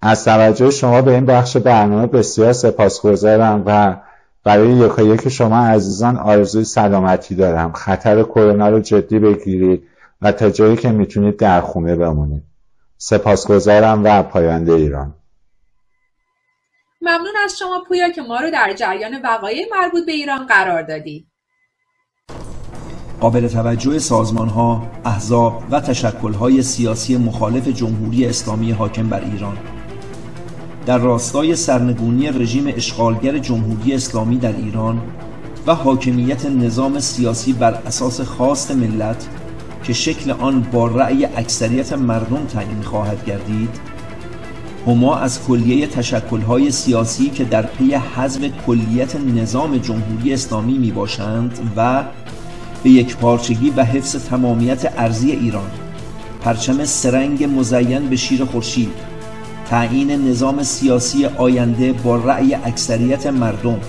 [0.02, 3.96] از توجه شما به این بخش برنامه بسیار سپاسگزارم و
[4.44, 7.74] برای یکایک شما عزیزان آرزوی سلامتی دارم.
[7.74, 9.84] خطر کرونا رو جدی بگیرید
[10.22, 12.44] و تا جایی که می‌تونید در خونه بمونید.
[12.98, 15.14] سپاسگزارم و پاینده ایران.
[17.02, 21.28] ممنون از شما پویا که ما رو در جریان وقایع مربوط به ایران قرار دادی.
[23.22, 29.58] قابل توجه سازمان ها، احزاب و تشکل های سیاسی مخالف جمهوری اسلامی حاکم بر ایران.
[30.86, 35.02] در راستای سرنگونی رژیم اشغالگر جمهوری اسلامی در ایران
[35.68, 39.30] و حاکمیت نظام سیاسی بر اساس خواست ملت
[39.84, 43.90] که شکل آن با رأی اکثریت مردم تعیین خواهد گردید
[44.88, 51.60] هما از کلیه تشکلهای سیاسی که در پی حزب کلیت نظام جمهوری اسلامی می باشند
[51.78, 52.04] و
[52.84, 55.72] به یک پارچگی و حفظ تمامیت ارزی ایران
[56.41, 58.91] پرچم سرنگ مزین به شیر خورشید
[59.70, 63.80] تعیین نظام سیاسی آینده با رأی اکثریت مردم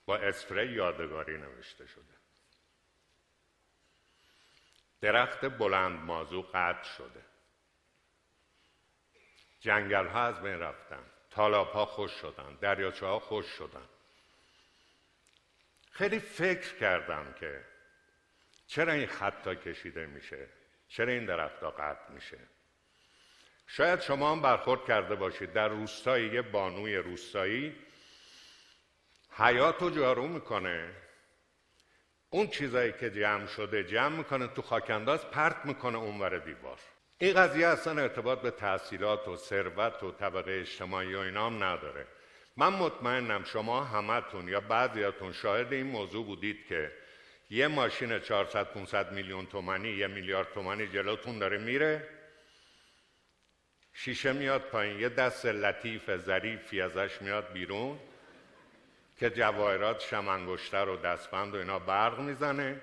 [0.07, 2.15] با اسپری یادگاری نوشته شده.
[5.01, 7.25] درخت بلند مازو قطع شده.
[9.61, 11.05] جنگل ها از بین رفتن.
[11.31, 12.55] تالاب ها خوش شدن.
[12.55, 13.89] دریاچه ها خوش شدن.
[15.99, 17.61] خیلی فکر کردم که
[18.67, 20.47] چرا این خطا کشیده میشه؟
[20.89, 22.39] چرا این درخت ها قطع میشه؟
[23.67, 25.53] شاید شما هم برخورد کرده باشید.
[25.53, 27.77] در روستایی یه بانوی روستایی
[29.37, 30.93] حیات رو جارو می‌کنه.
[32.31, 36.79] اون چیزایی که جمع شده جمع می‌کنه تو خاکنداز پرت می‌کنه اونور دیوار.
[37.19, 42.07] این قضیه اصلا ارتباط به تحصیلات و ثروت و طبقه اجتماعی و اینام نداره.
[42.59, 46.93] من مطمئنم شما همتون یا بعضیاتون شاهد این موضوع بودید که
[47.51, 52.09] یه ماشین 400 500 میلیون تومنی یه میلیارد تومنی جلوتون داره میره.
[53.93, 57.99] شیشه میاد پایین یه دست لطیف ظریفی ازش میاد بیرون
[59.19, 62.81] که جواهرات شمنگشتر و دستبند و اینا برق می‌زنه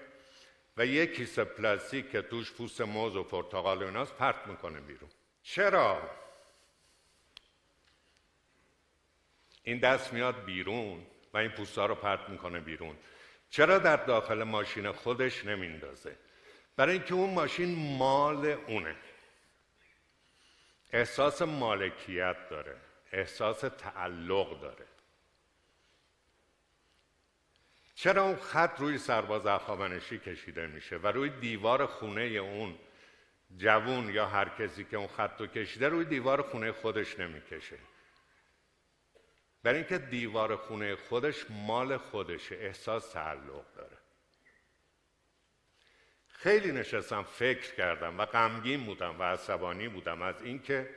[0.77, 5.09] و یه کیسه پلاستیک که توش پوست موز و پرتقال و ایناست پرت می‌کنه بیرون.
[5.43, 6.24] چرا؟
[9.65, 12.95] این دست میاد بیرون و این پوستا رو پرت می‌کنه بیرون.
[13.49, 16.15] چرا در داخل ماشین خودش نمیندازه؟
[16.75, 18.95] برای اینکه اون ماشین مال اونه.
[20.93, 22.75] احساس مالکیت داره.
[23.11, 24.85] احساس تعلق داره.
[27.95, 32.75] چرا اون خط روی سرباز اخوابنشی کشیده میشه و روی دیوار خونه اون
[33.57, 37.77] جوون یا هر کسی که اون خط رو کشیده روی دیوار خونه خودش نمی‌کشه؟
[39.65, 43.97] برای اینکه دیوار خونه خودش مال خودشه احساس تعلق داره.
[46.27, 50.89] خیلی نشستم فکر کردم و غمگین بودم و عصبانی بودم از اینکه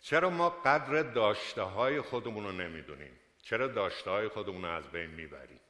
[0.00, 5.10] چرا ما قدر داشته های خودمون رو نمی‌دونیم؟ چرا داشته های خودمون رو از بین
[5.10, 5.60] می‌بریم؟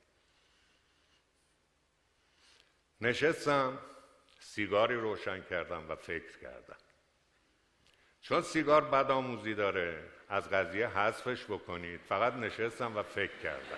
[3.00, 3.78] نشستم
[4.40, 6.78] سیگاری روشن کردم و فکر کردم.
[8.20, 12.00] چون سیگار بد آموزی داره از قضیه حذفش بکنید.
[12.08, 13.76] فقط نشستم و فکر کردم.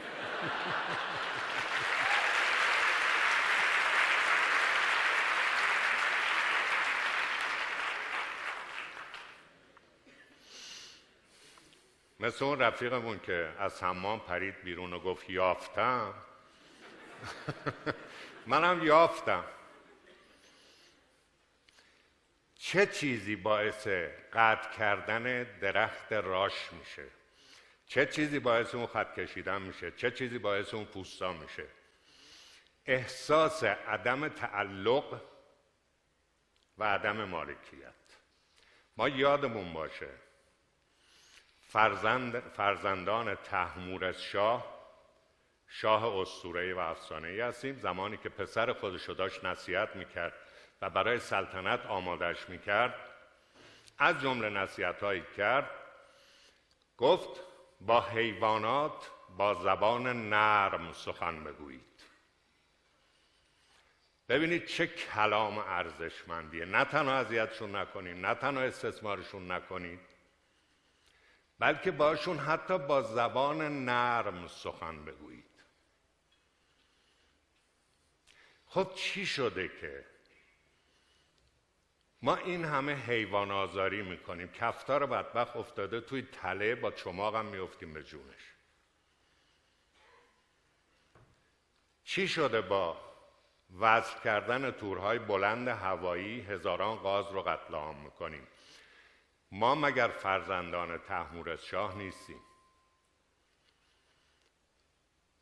[12.20, 16.14] مثل اون رفیقمون که از حمام پرید بیرون و گفت یافتم.
[18.46, 19.44] منم یافتم.
[22.64, 23.88] چه چیزی باعث
[24.32, 27.04] قطع کردن درخت راش میشه؟
[27.86, 31.66] چه چیزی باعث اون خط کشیدن میشه؟ چه چیزی باعث اون پوستا میشه؟
[32.86, 35.20] احساس عدم تعلق
[36.78, 37.94] و عدم مالکیت.
[38.96, 40.08] ما یادمون باشه
[41.68, 44.74] فرزند فرزندان تحمورز شاه
[45.68, 47.78] شاه اسطوره‌ای و افسانه‌ای هستیم.
[47.78, 50.43] زمانی که پسر خودش داشت نصیحت می‌کرد.
[50.84, 52.94] و برای سلطنت آمادش می‌کرد
[53.98, 55.70] از جمله نصیحت هایی کرد
[56.96, 57.40] گفت
[57.80, 62.04] با حیوانات با زبان نرم سخن بگویید.
[64.28, 66.64] ببینید چه کلام ارزشمندیه.
[66.64, 70.00] نه تنها اذیتشون نکنید نه تنها استثمارشون نکنید
[71.58, 75.50] بلکه باشون حتی با زبان نرم سخن بگویید.
[78.66, 80.13] خب چی شده که
[82.24, 84.48] ما این همه حیوان آزاری می‌کنیم.
[84.48, 88.54] کفتار بدبخ افتاده توی تله با چماق هم میفتیم به جونش.
[92.04, 93.00] چی شده با
[93.80, 98.46] وزن کردن تورهای بلند هوایی؟ هزاران غاز رو قتل عام می‌کنیم.
[99.52, 102.40] ما مگر فرزندان تحمورز شاه نیستیم؟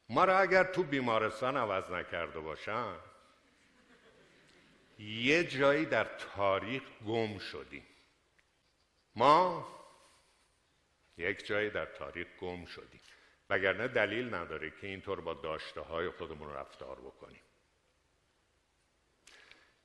[0.08, 2.94] ما را اگر تو بیمارستان عوض نکرده باشن
[5.02, 7.86] یه جایی در تاریخ گم شدیم.
[9.14, 9.68] ما
[11.16, 13.00] یک جایی در تاریخ گم شدیم.
[13.50, 17.42] وگرنه دلیل نداره که اینطور با داشته های خودمون رفتار بکنیم.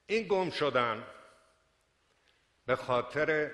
[0.08, 1.08] این گم شدن
[2.66, 3.52] به خاطر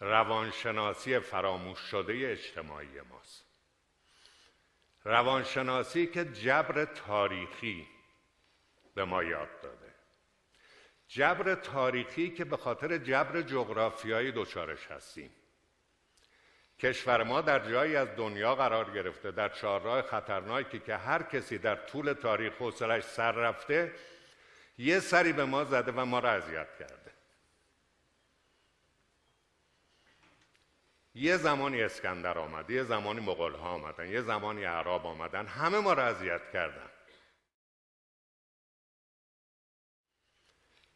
[0.00, 3.44] روانشناسی فراموش شده اجتماعی ماست.
[5.04, 7.88] روانشناسی که جبر تاریخی
[8.94, 9.90] به ما یاد داده.
[11.08, 15.30] جبر تاریخی که به خاطر جبر جغرافیایی دچارش هستیم.
[16.78, 21.76] کشور ما در جایی از دنیا قرار گرفته در چهارراه خطرناکی که هر کسی در
[21.76, 23.92] طول تاریخ حوصلش سر رفته
[24.78, 27.10] یه سری به ما زده و ما را اذیت کرده.
[31.14, 35.92] یه زمانی اسکندر آمد یه زمانی مغول ها آمدن یه زمانی عرب آمدن همه ما
[35.92, 36.89] را اذیت کردن.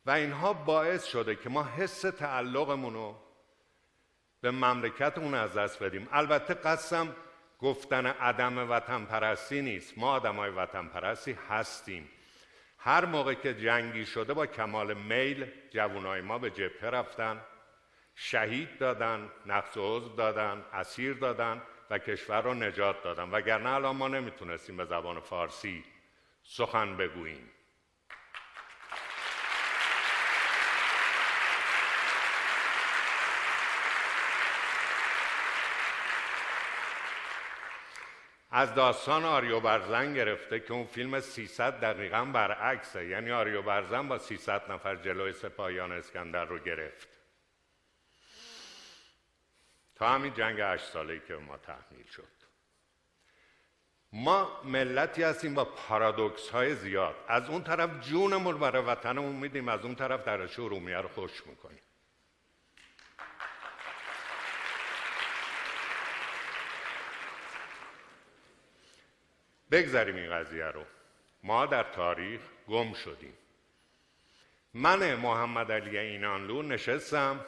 [0.07, 3.17] و اینها باعث شده که ما حس تعلقمون رو
[4.41, 6.09] به مملکتمون از دست بدیم.
[6.13, 7.17] البته قسم
[7.59, 9.99] گفتن عدم وطن پرستی نیست.
[9.99, 12.11] ما آدم های وطن پرستی هستیم.
[12.79, 17.41] هر موقع که جنگی شده با کمال میل جوانای ما به جبهه رفتن
[18.15, 23.31] شهید دادن نقص عضو دادن اسیر دادن و کشور را نجات دادن.
[23.31, 25.85] وگرنه الان ما نمی‌تونستیم به زبان فارسی
[26.43, 27.51] سخن بگوییم.
[38.57, 43.07] از داستان آریو برزن گرفته که اون فیلم 300 دقیقا برعکسه.
[43.07, 47.09] یعنی آریو برزن با 300 نفر جلوی سپاهیان اسکندر رو گرفت.
[49.95, 52.29] تا همین جنگ هشت ساله که ما تحمیل شد.
[54.13, 57.15] ما ملتی هستیم با پارادوکس های زیاد.
[57.29, 61.84] از اون طرف جونمون برای وطنمون میدیم از اون طرف درش ارومیه رو خوش می‌کنیم.
[69.75, 70.85] بگذاریم این قضیه رو.
[71.43, 73.35] ما در تاریخ گم شدیم.
[74.75, 77.45] من محمد علی اینانلو نشستم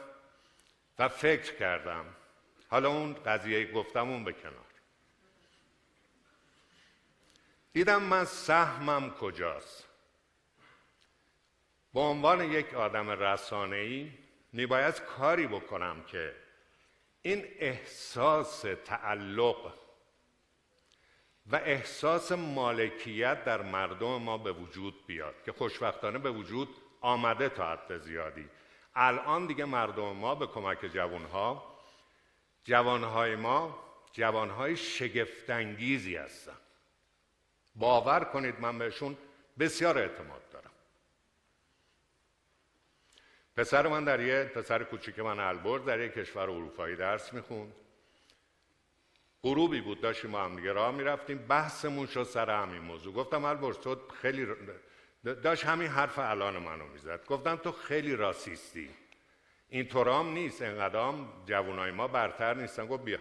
[0.99, 2.05] و فکر کردم.
[2.69, 4.65] حالا اون قضیه گفتم اون به کنار.
[7.73, 9.87] دیدم من سهمم کجاست.
[11.93, 14.11] به عنوان یک آدم رسانه‌ای
[14.53, 16.35] میباید کاری بکنم که
[17.21, 19.73] این احساس تعلق
[21.51, 26.69] و احساس مالکیت در مردم ما به وجود بیاد که خوشبختانه به وجود
[27.01, 28.49] آمده تا حد زیادی.
[28.95, 31.77] الان دیگه مردم ما به کمک جوانها
[32.63, 33.79] جوانهای ما
[34.11, 36.57] جوانهای شگفتانگیزی هستن.
[37.75, 39.17] باور کنید من بهشون
[39.59, 40.71] بسیار اعتماد دارم.
[43.55, 47.73] پسر من در یه پسر کوچیک من البرز در یک کشور اروپایی درس می‌خوند.
[49.47, 51.37] غروبی بود داشتیم ما هم دیگه راه می‌رفتیم.
[51.37, 53.13] بحثمون شد سر همین موضوع.
[53.13, 54.47] گفتم البرز تو خیلی
[55.23, 57.25] داشت همین حرف الان منو می‌زد.
[57.25, 58.89] گفتم تو خیلی راسیستی.
[59.69, 62.85] این طورام نیست انقدام جوانای ما برتر نیستن.
[62.87, 63.17] گفت بیا.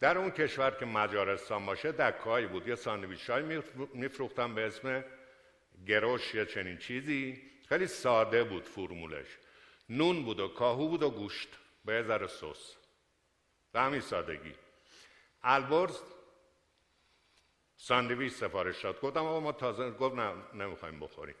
[0.00, 2.68] در اون کشور که مجارستان باشه دکایی بود.
[2.68, 3.62] یه ساندویچ های
[3.94, 5.04] میفروختن به اسم
[5.86, 7.42] گروش یا چنین چیزی.
[7.68, 9.26] خیلی ساده بود فرمولش.
[9.88, 11.48] نون بود و کاهو بود و گوشت.
[11.84, 12.76] یه ذره سس.
[13.72, 14.54] به همین سادگی.
[15.42, 15.98] البرز
[17.76, 19.00] ساندویچ سفارش داد.
[19.00, 21.34] گفتم آقا ما تازه گفت نه نمی‌خوایم بخوریم.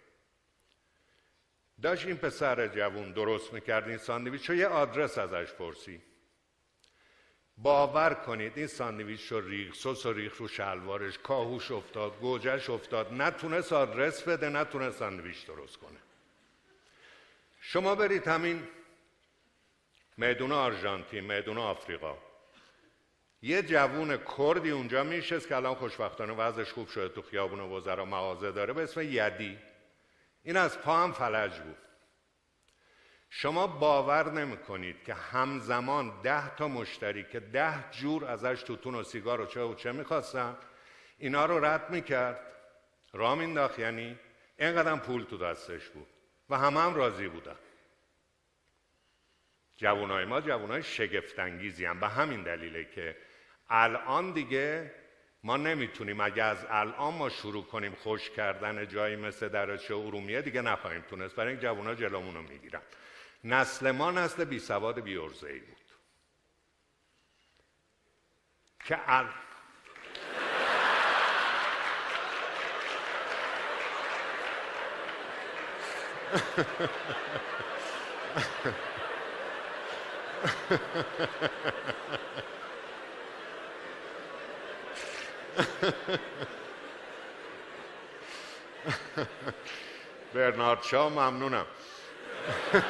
[1.82, 6.02] داشت این پسر جوون درست می‌کرد این ساندویچ رو یه آدرس ازش پرسی
[7.58, 13.12] باور کنید این ساندویچ رو ریخ سس و ریخ رو شلوارش کاهوش افتاد گوجهش افتاد.
[13.12, 15.98] نتونست آدرس بده نتونست ساندویچ درست کنه.
[17.60, 18.68] شما برید همین
[20.16, 22.16] میدون آرژانتین میدون آفریقا
[23.42, 28.52] یه جوون کردی اونجا میشست که الان خوشبختانه وضعش خوب شده تو خیابون وزرا مغازه
[28.52, 29.58] داره به اسم یدی
[30.42, 31.76] این از پا هم فلج بود
[33.30, 39.02] شما باور نمی کنید که همزمان ده تا مشتری که ده جور ازش توتون و
[39.02, 40.56] سیگار و چه و چه می‌خواستن
[41.18, 42.40] اینا رو رد می‌کرد
[43.12, 44.18] را مینداخت یعنی
[44.58, 46.06] اینقدر پول تو دستش بود
[46.50, 47.56] و همه هم راضی بودن
[49.80, 53.16] جوانای ما جوانای شگفتانگیزی هم به همین دلیله که
[53.70, 54.94] الان دیگه
[55.44, 60.62] ما نمی‌تونیم اگه از الان ما شروع کنیم خوش کردن جایی مثل درچه ارومیه دیگه
[60.62, 61.36] نخواهیم تونست.
[61.36, 62.82] برای این جوان ها رو می‌گیرن.
[63.44, 65.76] نسل ما نسل بی سواد بی ای بود.
[68.84, 69.26] که ال...
[90.34, 91.66] برنارد شا ممنونم.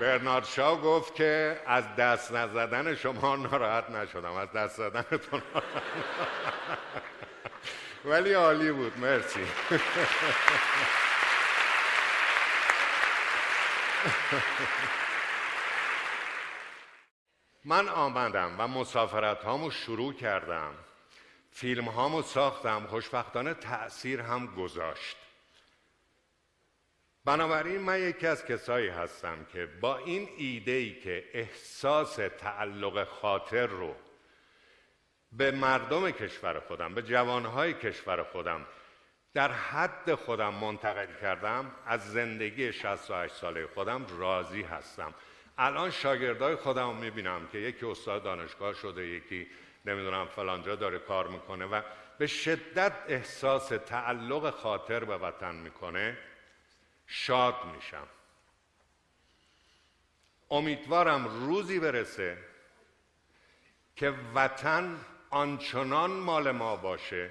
[0.00, 4.32] برنارد شاو گفت که از دست نزدن شما ناراحت نشدم.
[4.32, 5.42] از دست زدنتون
[8.04, 8.98] ولی عالی بود.
[8.98, 9.46] مرسی.
[17.64, 20.74] من آمدم و مسافرت هامو شروع کردم.
[21.50, 22.86] فیلم هامو ساختم.
[22.86, 25.16] خوشبختانه تأثیر هم گذاشت.
[27.24, 33.66] بنابراین من یکی از کسایی هستم که با این ایده ای که احساس تعلق خاطر
[33.66, 33.94] رو
[35.32, 38.66] به مردم کشور خودم به جوانهای کشور خودم
[39.34, 45.14] در حد خودم منتقل کردم از زندگی 68 ساله خودم راضی هستم.
[45.58, 49.46] الان شاگردای خودم می‌بینم که یکی استاد دانشگاه شده یکی
[49.84, 51.82] نمی‌دونم فلانجا داره کار می‌کنه و
[52.18, 56.18] به شدت احساس تعلق خاطر به وطن می‌کنه
[57.06, 58.06] شاد میشم.
[60.50, 62.38] امیدوارم روزی برسه
[63.96, 64.96] که وطن
[65.30, 67.30] آنچنان مال ما باشه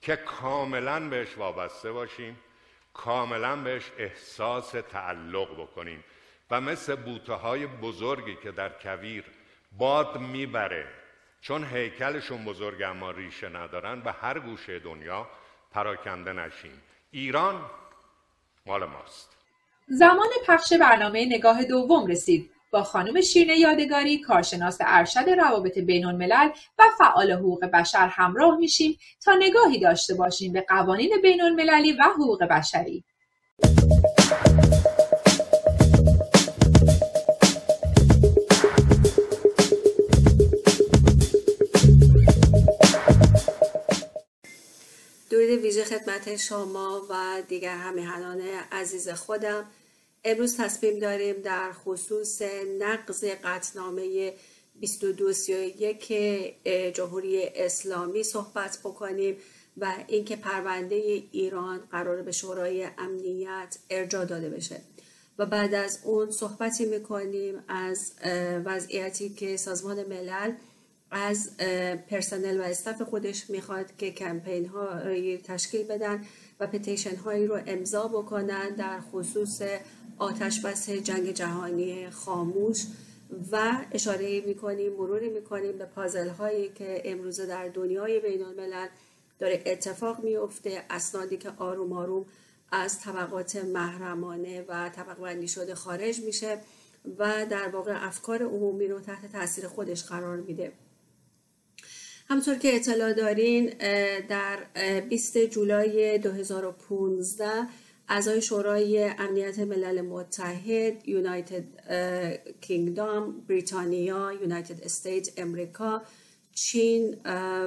[0.00, 2.38] که کاملا بهش وابسته باشیم
[2.94, 6.04] کاملا بهش احساس تعلق بکنیم.
[6.50, 9.24] و مثل بوته های بزرگی که در کویر
[9.78, 10.86] باد می‌بره
[11.40, 15.26] چون هیکلشون بزرگ اما ریشه ندارن به هر گوشه دنیا
[15.72, 17.70] پراکنده نشیم ایران
[18.66, 19.36] مال ماست.
[19.88, 22.50] زمان پخش برنامه نگاه دوم رسید.
[22.70, 28.98] با خانم شیرین یادگاری کارشناس ارشد روابط بین الملل و فعال حقوق بشر همراه میشیم
[29.24, 33.04] تا نگاهی داشته باشیم به قوانین بین المللی و حقوق بشری.
[45.48, 48.40] درود ویژه خدمت شما و دیگر همیهنان
[48.72, 49.64] عزیز خودم.
[50.24, 52.42] امروز تصمیم داریم در خصوص
[52.78, 54.34] نقض قطنامه
[54.80, 59.36] 2231 جمهوری اسلامی صحبت بکنیم
[59.76, 60.96] و اینکه پرونده
[61.32, 64.80] ایران قرار به شورای امنیت ارجا داده بشه.
[65.38, 68.12] و بعد از اون صحبتی می‌کنیم از
[68.64, 70.52] وضعیتی که سازمان ملل
[71.10, 71.56] از
[72.10, 75.00] پرسنل و استاف خودش می‌خواد که کمپین ها
[75.44, 76.24] تشکیل بدن
[76.60, 79.62] و پتیشن هایی رو امضا بکنن در خصوص
[80.18, 82.86] آتش بس جنگ جهانی خاموش
[83.52, 88.88] و اشاره می‌کنیم مروری می‌کنیم به پازل هایی که امروزه در دنیای بین الملل
[89.38, 92.26] داره اتفاق میفته اسنادی که آروم آروم
[92.72, 96.58] از طبقات محرمانه و طبق بندی شده خارج میشه
[97.18, 100.72] و در واقع افکار عمومی رو تحت تاثیر خودش قرار میده.
[102.30, 103.66] همطور که اطلاع دارین
[104.28, 104.58] در
[105.08, 107.46] 20 جولای 2015
[108.08, 111.64] اعضای شورای امنیت ملل متحد یونایتد
[112.60, 116.02] کینگدام بریتانیا یونایتد استیت امریکا
[116.54, 117.16] چین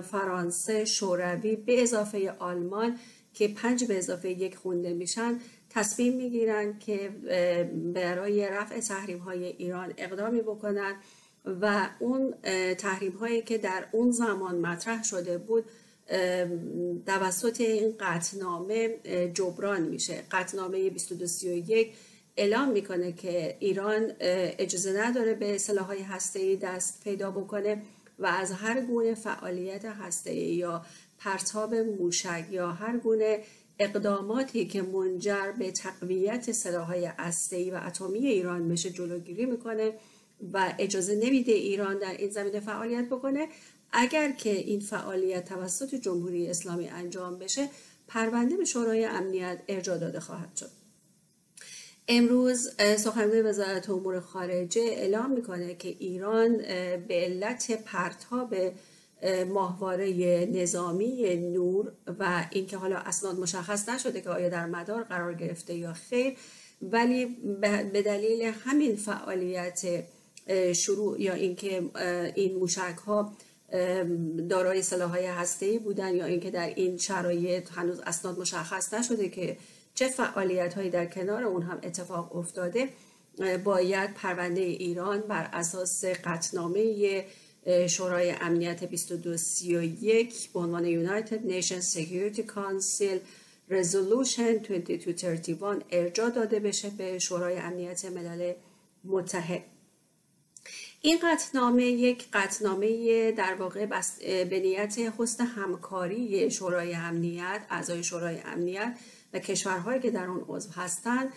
[0.01, 2.97] فرانسه شوروی به اضافه آلمان
[3.33, 5.39] که پنج به اضافه یک خونده میشن
[5.69, 7.09] تصمیم می‌گیرن که
[7.93, 10.95] برای رفع تحریم های ایران اقدامی بکنن.
[11.45, 12.33] و اون
[12.77, 15.65] تحریم هایی که در اون زمان مطرح شده بود
[17.05, 18.95] توسط این قطنامه
[19.33, 20.23] جبران میشه.
[20.31, 21.93] قطنامه 2231
[22.37, 27.81] اعلام می‌کنه که ایران اجازه نداره به سلاحهای هسته‌ای دست پیدا بکنه
[28.19, 30.85] و از هر گونه فعالیت هسته‌ای یا
[31.19, 33.39] پرتاب موشک یا هر گونه
[33.79, 39.93] اقداماتی که منجر به تقویت سلاحهای هسته‌ای و اتمی ایران میشه جلوگیری می‌کنه
[40.53, 43.47] و اجازه نمیده ایران در این زمینه فعالیت بکنه.
[43.91, 47.69] اگر که این فعالیت توسط جمهوری اسلامی انجام بشه
[48.07, 50.69] پرونده به شورای امنیت ارجا داده خواهد شد.
[52.07, 58.55] امروز سخنگوی وزارت امور خارجه اعلام می‌کنه که ایران به علت پرتاب
[59.47, 65.73] ماهواره نظامی نور و اینکه حالا اسناد مشخص نشده که آیا در مدار قرار گرفته
[65.73, 66.37] یا خیر
[66.81, 67.25] ولی
[67.93, 70.03] به دلیل همین فعالیت
[70.75, 71.83] شروع یا اینکه
[72.35, 73.33] این موشک ها
[74.49, 79.57] دارای سلاحهای هسته‌ای بودن یا اینکه در این شرایط هنوز اسناد مشخص نشده که
[79.95, 82.89] چه فعالیت هایی در کنار اون هم اتفاق افتاده
[83.63, 87.25] باید پرونده ایران بر اساس قطنامه
[87.87, 93.19] شورای امنیت 2231 به عنوان United Nations Security Council
[93.69, 98.53] Resolution 2231 ارجا داده بشه به شورای امنیت ملل
[99.03, 99.63] متحد.
[101.03, 103.85] این قطنامه یک قطنامه در واقع
[104.43, 108.97] به نیت حسن همکاری شورای امنیت اعضای شورای امنیت
[109.33, 111.33] و کشورهایی که در اون عضو هستند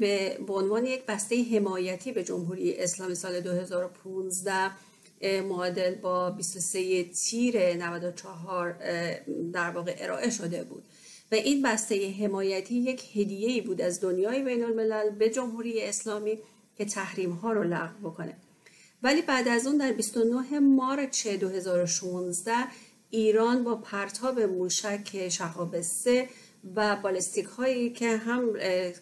[0.00, 4.70] به عنوان یک بسته حمایتی به جمهوری اسلامی سال 2015
[5.42, 8.72] معادل با 23 تیر 94
[9.52, 10.84] در واقع ارائه شده بود.
[11.32, 16.38] و این بسته حمایتی یک هدیه بود از دنیای بین الملل به جمهوری اسلامی
[16.76, 18.36] که تحریم ها رو لغو بکنه.
[19.04, 22.52] ولی بعد از اون در 29 مارچ 2016
[23.10, 26.28] ایران با پرتاب موشک شهاب سه
[26.74, 28.52] و بالستیک هایی که هم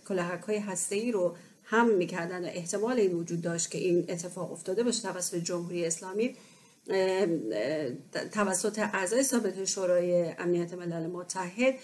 [0.09, 4.53] کلاهک های هسته ای رو هم می‌کردن و احتمال این وجود داشت که این اتفاق
[4.53, 6.37] افتاده باشه توسط جمهوری اسلامی
[8.33, 11.75] توسط اعضای ثابت شورای امنیت ملل متحد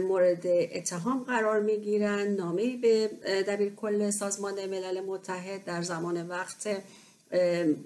[0.00, 3.10] مورد اتهام قرار می‌گیرن نامه به
[3.48, 6.82] دبیر کل سازمان ملل متحد در زمان وقت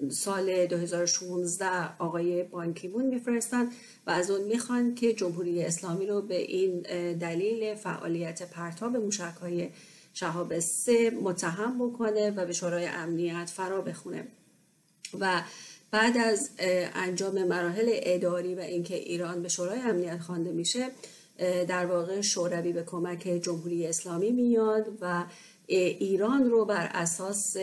[0.09, 3.69] سال 2016 آقای بانکیمون میفرستن
[4.07, 6.81] و از اون می‌خوان که جمهوری اسلامی رو به این
[7.13, 9.69] دلیل فعالیت پرتاب موشک های
[10.13, 14.27] شهاب سه متهم بکنه و به شورای امنیت فرا بخونه.
[15.19, 15.41] و
[15.91, 16.49] بعد از
[16.95, 20.91] انجام مراحل اداری و اینکه ایران به شورای امنیت خوانده میشه
[21.67, 25.23] در واقع شوروی به کمک جمهوری اسلامی میاد و
[25.67, 27.57] ایران رو بر اساس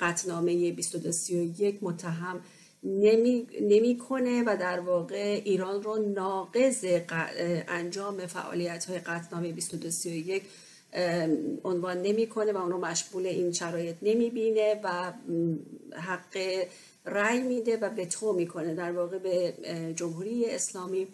[0.00, 2.40] قطنامه 2231 متهم
[3.60, 6.84] نمی‌کنه و در واقع ایران رو ناقض
[7.68, 10.42] انجام فعالیت های قطنامه 2231
[11.64, 15.12] عنوان نمی‌کنه و اون رو مشمول این شرایط نمی‌بینه و
[15.96, 16.64] حق
[17.06, 19.54] رأی میده و به تو می‌کنه در واقع به
[19.96, 21.06] جمهوری اسلامی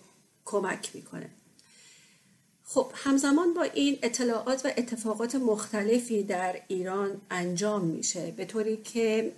[0.45, 1.31] کمک می‌کنه.
[2.71, 9.33] خب همزمان با این اطلاعات و اتفاقات مختلفی در ایران انجام میشه به طوری که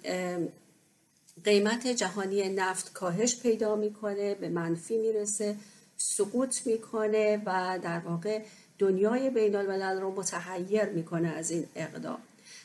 [1.44, 5.56] قیمت جهانی نفت کاهش پیدا می‌کنه به منفی می‌رسه
[5.96, 8.42] سقوط می‌کنه و در واقع
[8.78, 12.18] دنیای بین الملل رو متحیر می‌کنه از این اقدام.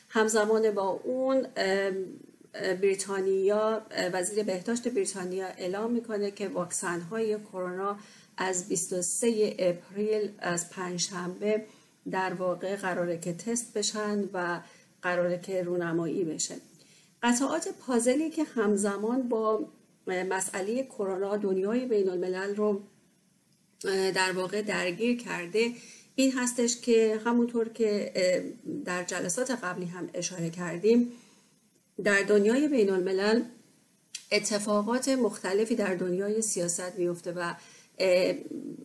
[0.08, 1.46] همزمان با اون
[2.82, 7.96] بریتانیا وزیر بهداشت بریتانیا اعلام می‌کنه که واکسن های کرونا
[8.36, 11.64] از 23 اپریل از پنجشنبه
[12.10, 14.60] در واقع قراره که تست بشن و
[15.02, 16.54] قراره که رونمایی بشه.
[17.22, 19.68] قطعات پازلی که همزمان با
[20.06, 22.82] مسئله کرونا دنیای بین الملل رو
[24.14, 25.72] در واقع درگیر کرده
[26.14, 28.12] این هستش که همونطور که
[28.84, 31.12] در جلسات قبلی هم اشاره کردیم
[32.04, 33.42] در دنیای بین الملل
[34.32, 37.54] اتفاقات مختلفی در دنیای سیاست میفته و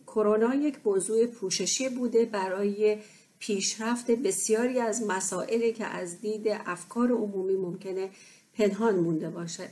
[0.06, 2.98] کرونا یک موضوع پوششی بوده برای
[3.38, 8.10] پیشرفت بسیاری از مسائلی که از دید افکار عمومی ممکنه
[8.54, 9.68] پنهان مونده باشه.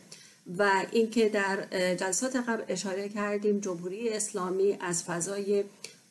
[0.59, 5.65] و اینکه در جلسات قبل اشاره کردیم جمهوری اسلامی از فضای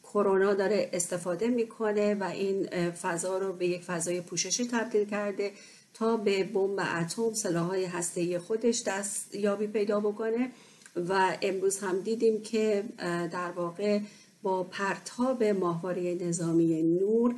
[0.04, 5.52] کرونا داره استفاده می‌کنه و این فضا رو به یک فضای پوششی تبدیل کرده
[5.94, 10.52] تا به بمب اتم سلاحهای هسته‌ای خودش دست یابی پیدا بکنه.
[10.96, 12.84] و امروز هم دیدیم که
[13.32, 14.00] در واقع
[14.42, 17.36] با پرتاب ماهواره نظامی نور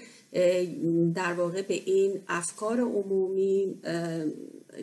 [1.13, 3.81] در واقع به این افکار عمومی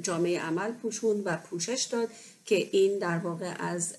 [0.03, 2.09] جامعه عمل پوشون و پوشش داد
[2.45, 3.97] که این در واقع از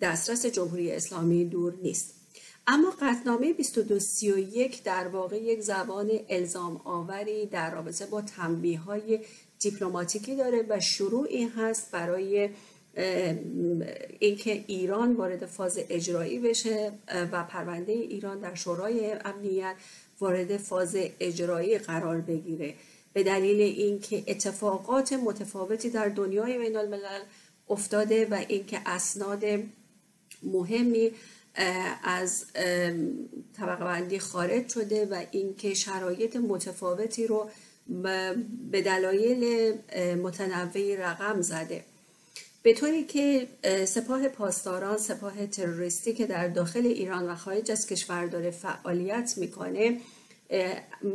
[0.00, 2.14] دسترس جمهوری اسلامی دور نیست.
[2.66, 9.20] اما قطنامه 2231 در واقع یک زبان الزام آوری در رابطه با تنبیه های
[9.58, 12.50] دیپلماتیکی داره و شروع این هست برای
[14.20, 16.92] اینکه ایران وارد فاز اجرایی بشه
[17.32, 19.74] و پرونده ایران در شورای امنیت
[20.20, 22.74] وارد فاز اجرایی قرار بگیره.
[23.12, 27.20] به دلیل اینکه اتفاقات متفاوتی در دنیای بین الملل
[27.70, 29.44] افتاده و اینکه اسناد
[30.42, 31.10] مهمی
[32.04, 32.46] از
[33.56, 37.50] طبقه بندی خارج شده و اینکه شرایط متفاوتی رو
[38.70, 39.72] به دلایل
[40.22, 41.84] متنوعی رقم زده.
[42.62, 43.48] به طوری که
[43.86, 50.00] سپاه پاسداران سپاه تروریستی که در داخل ایران و خارج از کشور داره فعالیت می‌کنه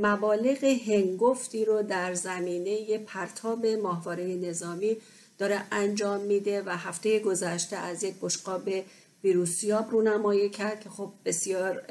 [0.02, 4.98] مبالغ هنگفتی رو در زمینه پرتاب ماهواره نظامی
[5.38, 8.70] داره انجام میده و هفته گذشته از یک بشقاب
[9.24, 11.82] ویروسیاب رونمایی کرد که خب بسیار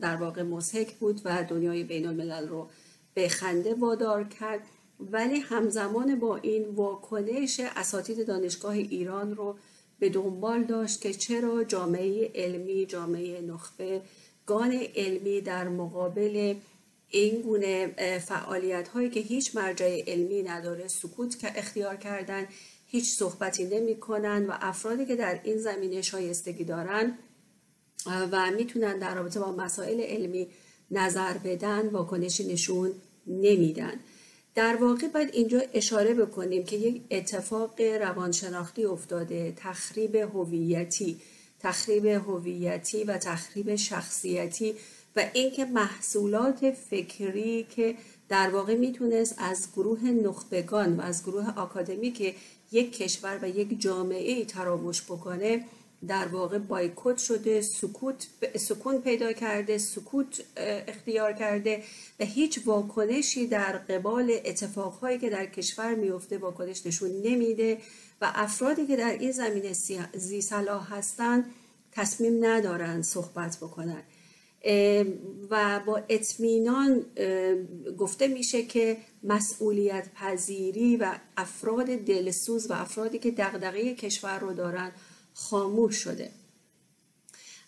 [0.00, 2.68] در واقع مزهک بود و دنیای بین الملل رو
[3.14, 4.60] به خنده وادار کرد.
[5.10, 9.56] ولی همزمان با این واکنش اساتید دانشگاه ایران رو
[9.98, 14.02] به دنبال داشت که چرا جامعه علمی جامعه نخبه
[14.46, 16.54] گان علمی در مقابل
[17.08, 17.94] این گونه
[18.26, 22.46] فعالیت هایی که هیچ مرجع علمی نداره سکوت که اختیار کردن
[22.86, 27.18] هیچ صحبتی نمی کنن و افرادی که در این زمینه شایستگی دارن
[28.06, 30.48] و می‌تونن در رابطه با مسائل علمی
[30.90, 32.92] نظر بدن واکنشی نشون
[33.26, 34.00] نمیدن.
[34.54, 41.16] در واقع باید اینجا اشاره بکنیم که یک اتفاق روانشناختی افتاده تخریب هویتی
[41.60, 44.74] تخریب هویتی و تخریب شخصیتی
[45.16, 47.94] و اینکه محصولات فکری که
[48.28, 52.34] در واقع می‌تونست از گروه نخبگان و از گروه آکادمی که
[52.72, 55.64] یک کشور و یک جامعه ای تراوش بکنه
[56.08, 58.26] در واقع بایکوت شده سکوت
[58.56, 60.44] سکون پیدا کرده سکوت
[60.88, 61.82] اختیار کرده
[62.20, 67.78] و هیچ واکنشی در قبال اتفاقهایی که در کشور میفته واکنش نشون نمیده
[68.20, 69.72] و افرادی که در این زمینه
[70.14, 71.44] زی صلاح هستند
[71.92, 74.02] تصمیم ندارن صحبت بکنن.
[75.50, 77.04] و با اطمینان
[77.98, 84.92] گفته میشه که مسئولیت پذیری و افراد دلسوز و افرادی که دغدغه کشور رو دارن
[85.34, 86.30] خاموش شده.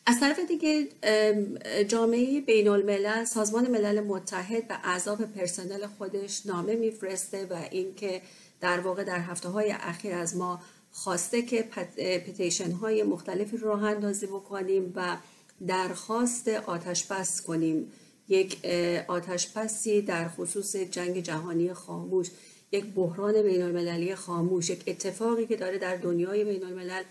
[0.07, 0.89] از طرف دیگه
[1.85, 8.23] جامعه بین الملل سازمان ملل متحد به اعضاب پرسنل خودش نامه میفرسته و اینکه
[8.61, 10.61] در واقع در هفته های اخیر از ما
[10.93, 11.63] خواسته که
[12.27, 15.17] پتیشن های مختلفی راه اندازی بکنیم و
[15.67, 17.93] درخواست آتش بس کنیم.
[18.29, 18.65] یک
[19.09, 22.31] آتش بسی در خصوص جنگ جهانی خاموش
[22.73, 27.03] یک بحران بین المللی خاموش یک اتفاقی که داره در دنیای بین الملل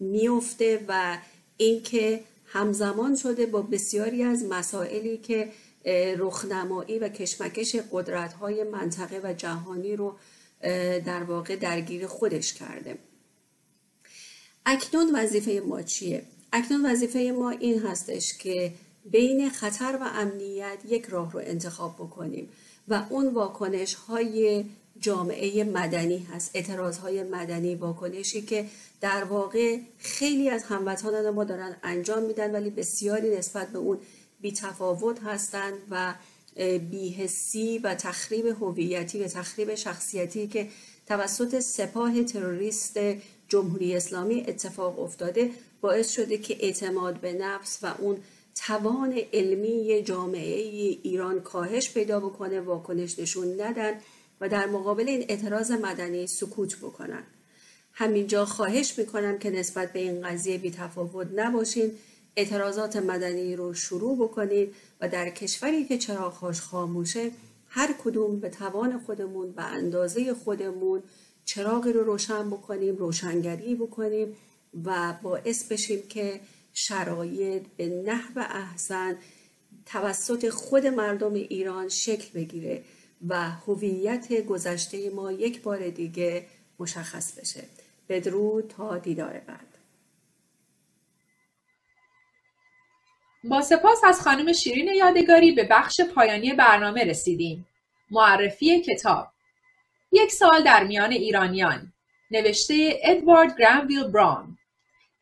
[0.00, 1.18] میفته و
[1.56, 5.48] اینکه همزمان شده با بسیاری از مسائلی که
[6.18, 10.16] رخنمایی و کشمکش قدرت های منطقه و جهانی رو
[11.06, 12.98] در واقع درگیر خودش کرده
[14.66, 16.22] اکنون وظیفه ما چیه؟
[16.52, 18.72] اکنون وظیفه ما این هستش که
[19.04, 22.48] بین خطر و امنیت یک راه رو انتخاب بکنیم
[22.88, 24.64] و اون واکنش های
[25.00, 28.66] جامعه مدنی هست اعتراض های مدنی واکنشی که
[29.00, 33.98] در واقع خیلی از هموطنان ما دارن انجام میدن ولی بسیاری نسبت به اون
[34.40, 36.14] بی تفاوت هستند و
[36.90, 40.68] بیهسی و تخریب هویتی و تخریب شخصیتی که
[41.06, 42.98] توسط سپاه تروریست
[43.48, 48.16] جمهوری اسلامی اتفاق افتاده باعث شده که اعتماد به نفس و اون
[48.54, 50.58] توان علمی جامعه
[51.02, 53.92] ایران کاهش پیدا بکنه واکنش نشون ندن.
[54.40, 57.22] و در مقابل این اعتراض مدنی سکوت بکنن.
[57.92, 61.90] همینجا خواهش می‌کنم که نسبت به این قضیه بی تفاوت نباشین.
[62.36, 67.30] اعتراضات مدنی رو شروع بکنید و در کشوری که چراغهاش خاموشه
[67.68, 71.02] هر کدوم به توان خودمون به اندازه خودمون
[71.44, 74.36] چراغی رو روشن بکنیم روشنگری بکنیم
[74.84, 76.40] و باعث بشیم که
[76.74, 79.16] شرایط به نحو احسن
[79.86, 82.82] توسط خود مردم ایران شکل بگیره.
[83.28, 86.46] و هویت گذشته ما یک بار دیگه
[86.78, 87.64] مشخص بشه.
[88.08, 89.78] بدرود تا دیدار بعد.
[93.44, 97.66] با سپاس از خانم شیرین یادگاری به بخش پایانی برنامه رسیدیم.
[98.10, 99.28] معرفی کتاب.
[100.12, 101.92] یک سال در میان ایرانیان.
[102.30, 104.58] نوشته ادوارد گرانویل براون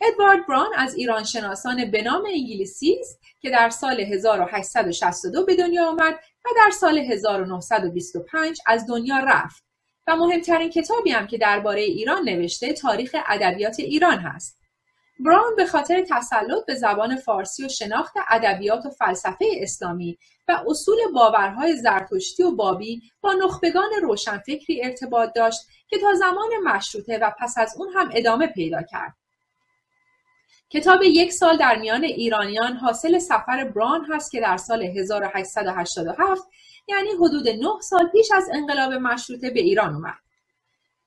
[0.01, 5.89] ادوارد براون از ایران شناسان به نام انگلیسی است که در سال 1862 به دنیا
[5.89, 9.65] آمد و در سال 1925 از دنیا رفت
[10.07, 14.59] و مهمترین کتابی هم که درباره ایران نوشته تاریخ ادبیات ایران هست.
[15.21, 20.19] براون به خاطر تسلط به زبان فارسی و شناخت ادبیات و فلسفه اسلامی
[20.49, 27.19] و اصول باورهای زرتشتی و بابی با نخبگان روشنفکری ارتباط داشت که تا زمان مشروطه
[27.19, 29.15] و پس از اون هم ادامه پیدا کرد.
[30.73, 36.43] کتاب یک سال در میان ایرانیان حاصل سفر بران هست که در سال 1887
[36.89, 40.15] یعنی حدود 9 سال پیش از انقلاب مشروطه به ایران اومد.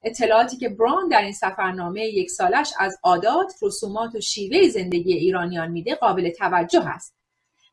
[0.03, 5.71] اطلاعاتی که بران در این سفرنامه یک سالش از عادات، رسومات و شیوه زندگی ایرانیان
[5.71, 7.15] میده قابل توجه است.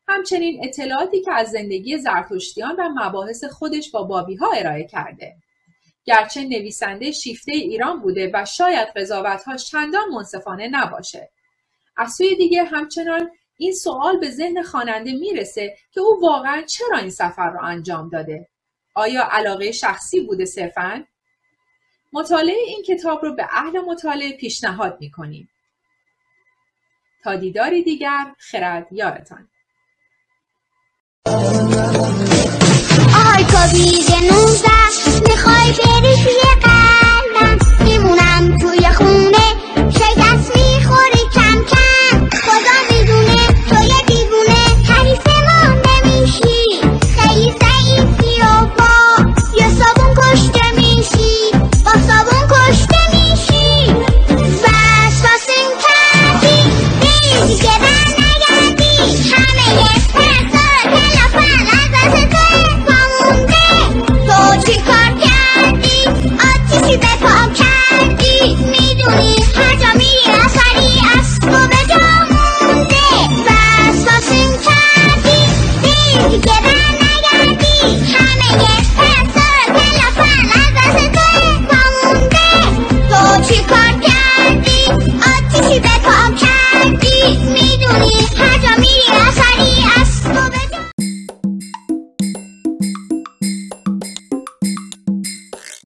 [0.07, 5.35] همچنین اطلاعاتی که از زندگی زرتشتیان و مباحث خودش با بابی ها ارائه کرده.
[6.05, 8.87] گرچه نویسنده شیفته ایران بوده و شاید
[9.47, 11.29] ها چندان منصفانه نباشه.
[11.97, 17.09] از سوی دیگه همچنان این سوال به ذهن خواننده می‌رسه که او واقعا چرا این
[17.09, 18.49] سفر را انجام داده.
[18.93, 21.05] آیا علاقه شخصی بوده صرفا؟
[22.13, 25.49] مطالعه این کتاب رو به اهل مطالعه پیشنهاد می‌کنیم.
[27.23, 29.49] تا دیداری دیگر خرد یارتان.